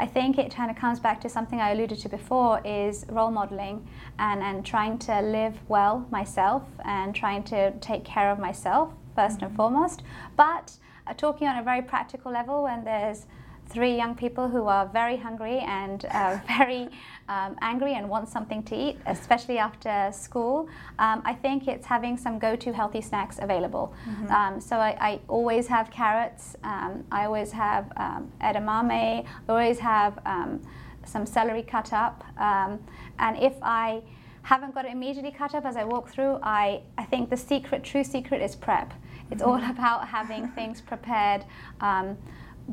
I 0.00 0.06
think 0.06 0.38
it 0.38 0.50
kind 0.54 0.70
of 0.70 0.78
comes 0.78 0.98
back 0.98 1.20
to 1.20 1.28
something 1.28 1.60
I 1.60 1.72
alluded 1.72 1.98
to 1.98 2.08
before 2.08 2.62
is 2.64 3.04
role 3.10 3.30
modeling 3.30 3.86
and, 4.18 4.42
and 4.42 4.64
trying 4.64 4.96
to 5.00 5.20
live 5.20 5.58
well 5.68 6.06
myself 6.10 6.62
and 6.86 7.14
trying 7.14 7.42
to 7.44 7.72
take 7.80 8.02
care 8.02 8.30
of 8.30 8.38
myself 8.38 8.94
1st 9.18 9.26
mm-hmm. 9.26 9.44
and 9.44 9.56
foremost. 9.56 10.02
But 10.38 10.72
uh, 11.06 11.12
talking 11.12 11.48
on 11.48 11.58
a 11.58 11.62
very 11.62 11.82
practical 11.82 12.32
level 12.32 12.62
when 12.62 12.82
there's 12.82 13.26
three 13.70 13.96
young 13.96 14.14
people 14.14 14.48
who 14.48 14.66
are 14.66 14.86
very 14.86 15.16
hungry 15.16 15.60
and 15.60 16.04
uh, 16.06 16.38
very 16.58 16.88
um, 17.28 17.56
angry 17.62 17.94
and 17.94 18.08
want 18.08 18.28
something 18.28 18.62
to 18.64 18.74
eat, 18.74 18.98
especially 19.06 19.58
after 19.58 20.10
school, 20.12 20.68
um, 20.98 21.22
I 21.24 21.34
think 21.34 21.68
it's 21.68 21.86
having 21.86 22.16
some 22.16 22.38
go 22.38 22.56
to 22.56 22.72
healthy 22.72 23.00
snacks 23.00 23.38
available. 23.40 23.94
Mm-hmm. 24.08 24.32
Um, 24.32 24.60
so 24.60 24.76
I, 24.76 24.96
I, 25.00 25.20
always 25.28 25.68
have 25.68 25.90
carrots, 25.90 26.56
um, 26.64 27.04
I 27.12 27.26
always 27.26 27.52
have 27.52 27.92
um, 27.96 28.32
edamame, 28.42 29.24
I 29.24 29.24
always 29.48 29.78
have 29.78 30.18
um, 30.26 30.60
some 31.04 31.24
celery 31.24 31.62
cut 31.62 31.92
up. 31.92 32.24
and 32.38 33.36
if 33.38 33.54
I 33.62 34.02
haven't 34.42 34.74
got 34.74 34.84
it 34.84 34.92
immediately 34.92 35.30
cut 35.30 35.54
up 35.54 35.64
as 35.64 35.76
I 35.76 35.84
walk 35.84 36.08
through, 36.08 36.38
I, 36.42 36.80
I 36.98 37.04
think 37.04 37.30
the 37.30 37.36
secret, 37.36 37.84
true 37.84 38.02
secret 38.02 38.42
is 38.42 38.56
prep. 38.56 38.92
It's 39.30 39.42
mm-hmm. 39.42 39.64
all 39.64 39.70
about 39.76 40.08
having 40.08 40.48
things 40.48 40.80
prepared 40.80 41.44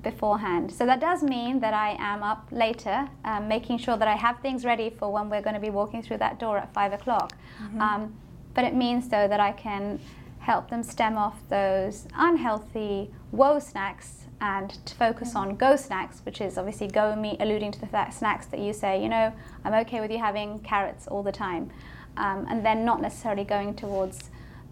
beforehand. 0.01 0.71
So 0.71 0.85
that 0.85 0.99
does 0.99 1.23
mean 1.23 1.59
that 1.59 1.73
I 1.73 1.95
am 1.99 2.23
up 2.23 2.47
later, 2.51 3.09
um, 3.25 3.47
making 3.47 3.79
sure 3.79 3.97
that 3.97 4.07
I 4.07 4.15
have 4.15 4.39
things 4.39 4.65
ready 4.65 4.89
for 4.89 5.11
when 5.11 5.29
we're 5.29 5.41
going 5.41 5.55
to 5.55 5.59
be 5.59 5.69
walking 5.69 6.01
through 6.01 6.17
that 6.17 6.39
door 6.39 6.57
at 6.57 6.73
five 6.73 6.93
o'clock. 6.93 7.33
Mm-hmm. 7.61 7.81
Um, 7.81 8.15
but 8.53 8.63
it 8.63 8.75
means 8.75 9.09
though 9.09 9.27
that 9.27 9.39
I 9.39 9.51
can 9.51 9.99
help 10.39 10.69
them 10.69 10.83
stem 10.83 11.17
off 11.17 11.37
those 11.49 12.07
unhealthy 12.15 13.11
whoa 13.31 13.59
snacks 13.59 14.25
and 14.39 14.69
to 14.85 14.95
focus 14.95 15.35
on 15.35 15.55
go 15.55 15.75
snacks, 15.75 16.21
which 16.23 16.41
is 16.41 16.57
obviously 16.57 16.87
go 16.87 17.15
meat, 17.15 17.37
alluding 17.39 17.71
to 17.71 17.79
the 17.79 17.87
th- 17.87 18.11
snacks 18.11 18.45
that 18.47 18.59
you 18.59 18.71
say, 18.71 19.01
you 19.01 19.09
know, 19.09 19.33
I'm 19.65 19.73
okay 19.85 19.99
with 19.99 20.11
you 20.11 20.19
having 20.19 20.59
carrots 20.59 21.07
all 21.07 21.23
the 21.23 21.31
time, 21.31 21.71
um, 22.17 22.45
and 22.49 22.65
then 22.65 22.85
not 22.85 23.01
necessarily 23.01 23.43
going 23.43 23.73
towards 23.75 24.29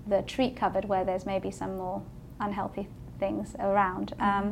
the 0.07 0.21
treat 0.21 0.55
cupboard 0.55 0.85
where 0.85 1.03
there's 1.03 1.25
maybe 1.25 1.49
some 1.49 1.77
more 1.77 2.03
unhealthy 2.39 2.87
things 3.19 3.55
around. 3.59 4.13
Mm-hmm. 4.19 4.49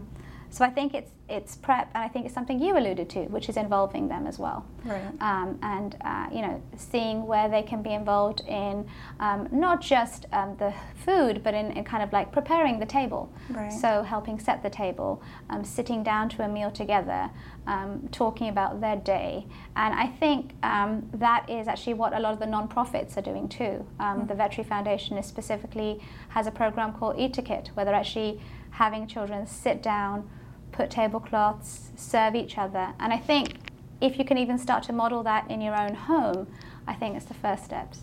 So 0.53 0.63
I 0.63 0.69
think 0.69 0.93
it's 0.93 1.09
it's 1.27 1.55
prep, 1.55 1.89
and 1.95 2.03
I 2.03 2.07
think 2.07 2.25
it's 2.25 2.35
something 2.35 2.61
you 2.61 2.77
alluded 2.77 3.09
to, 3.11 3.21
which 3.21 3.49
is 3.49 3.57
involving 3.57 4.07
them 4.07 4.27
as 4.27 4.37
well. 4.37 4.63
Right. 4.85 5.01
Um, 5.19 5.57
and 5.63 5.95
uh, 6.01 6.27
you 6.31 6.41
know, 6.43 6.61
seeing 6.77 7.25
where 7.25 7.49
they 7.49 7.63
can 7.63 7.81
be 7.81 7.91
involved 7.91 8.41
in 8.41 8.85
um, 9.19 9.47
not 9.51 9.81
just 9.81 10.27
um, 10.31 10.55
the 10.57 10.71
food, 11.05 11.41
but 11.43 11.55
in, 11.55 11.71
in, 11.71 11.83
kind 11.83 12.03
of 12.03 12.13
like 12.13 12.31
preparing 12.31 12.77
the 12.77 12.85
table. 12.85 13.33
Right. 13.49 13.73
So 13.73 14.03
helping 14.03 14.37
set 14.37 14.61
the 14.61 14.69
table, 14.69 15.23
um, 15.49 15.63
sitting 15.63 16.03
down 16.03 16.29
to 16.29 16.43
a 16.43 16.47
meal 16.47 16.69
together, 16.69 17.31
um, 17.65 18.07
talking 18.11 18.49
about 18.49 18.79
their 18.79 18.97
day, 18.97 19.47
and 19.75 19.95
I 19.95 20.05
think 20.05 20.53
um, 20.61 21.09
that 21.15 21.49
is 21.49 21.67
actually 21.67 21.95
what 21.95 22.13
a 22.13 22.19
lot 22.19 22.33
of 22.33 22.39
the 22.39 22.45
non-profits 22.45 23.17
are 23.17 23.23
doing 23.23 23.49
too. 23.49 23.87
Mm-hmm. 23.99 24.27
The 24.27 24.35
Vetri 24.35 24.63
Foundation 24.63 25.17
is 25.17 25.25
specifically 25.25 25.99
has 26.29 26.45
a 26.45 26.51
program 26.51 26.93
called 26.93 27.17
Eatiquette, 27.17 27.69
where 27.69 27.85
they're 27.85 27.95
actually 27.95 28.39
having 28.69 29.07
children 29.07 29.47
sit 29.47 29.81
down 29.81 30.29
put 30.73 30.89
tablecloths, 30.89 31.91
serve 31.95 32.35
each 32.35 32.57
other. 32.57 32.93
And 32.99 33.13
I 33.13 33.17
think 33.17 33.71
if 34.01 34.19
you 34.19 34.25
can 34.25 34.37
even 34.37 34.57
start 34.57 34.83
to 34.83 34.93
model 34.93 35.23
that 35.23 35.49
in 35.49 35.61
your 35.61 35.75
own 35.75 35.95
home, 35.95 36.47
I 36.85 36.93
think 36.93 37.15
it's 37.15 37.25
the 37.25 37.33
first 37.33 37.63
steps. 37.63 38.01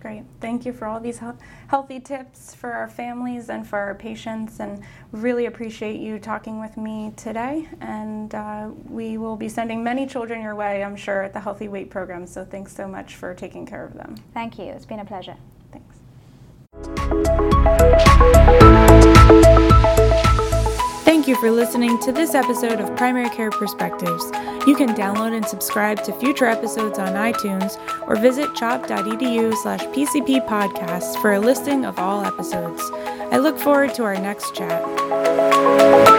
Great. 0.00 0.22
Thank 0.40 0.64
you 0.64 0.72
for 0.72 0.86
all 0.86 0.98
these 0.98 1.20
healthy 1.66 2.00
tips 2.00 2.54
for 2.54 2.72
our 2.72 2.88
families 2.88 3.50
and 3.50 3.66
for 3.66 3.78
our 3.78 3.94
patients. 3.94 4.58
And 4.58 4.82
really 5.12 5.44
appreciate 5.44 6.00
you 6.00 6.18
talking 6.18 6.58
with 6.58 6.78
me 6.78 7.12
today. 7.16 7.68
And 7.82 8.34
uh, 8.34 8.70
we 8.88 9.18
will 9.18 9.36
be 9.36 9.50
sending 9.50 9.84
many 9.84 10.06
children 10.06 10.40
your 10.40 10.54
way, 10.54 10.82
I'm 10.82 10.96
sure, 10.96 11.22
at 11.22 11.34
the 11.34 11.40
Healthy 11.40 11.68
Weight 11.68 11.90
program. 11.90 12.26
So 12.26 12.46
thanks 12.46 12.74
so 12.74 12.88
much 12.88 13.16
for 13.16 13.34
taking 13.34 13.66
care 13.66 13.84
of 13.84 13.92
them. 13.92 14.14
Thank 14.32 14.58
you. 14.58 14.64
It's 14.64 14.86
been 14.86 15.00
a 15.00 15.04
pleasure. 15.04 15.36
Thanks. 15.70 15.98
You 21.30 21.36
for 21.36 21.52
listening 21.52 21.96
to 22.00 22.10
this 22.10 22.34
episode 22.34 22.80
of 22.80 22.96
Primary 22.96 23.28
Care 23.28 23.52
Perspectives. 23.52 24.24
You 24.66 24.74
can 24.74 24.96
download 24.96 25.32
and 25.32 25.46
subscribe 25.46 26.02
to 26.02 26.12
future 26.14 26.46
episodes 26.46 26.98
on 26.98 27.12
iTunes 27.12 27.78
or 28.08 28.16
visit 28.16 28.52
chop.edu 28.56 29.54
slash 29.62 29.78
PCP 29.78 30.44
podcasts 30.48 31.16
for 31.22 31.34
a 31.34 31.38
listing 31.38 31.84
of 31.84 32.00
all 32.00 32.24
episodes. 32.24 32.82
I 33.30 33.36
look 33.36 33.60
forward 33.60 33.94
to 33.94 34.02
our 34.02 34.16
next 34.16 34.56
chat. 34.56 36.09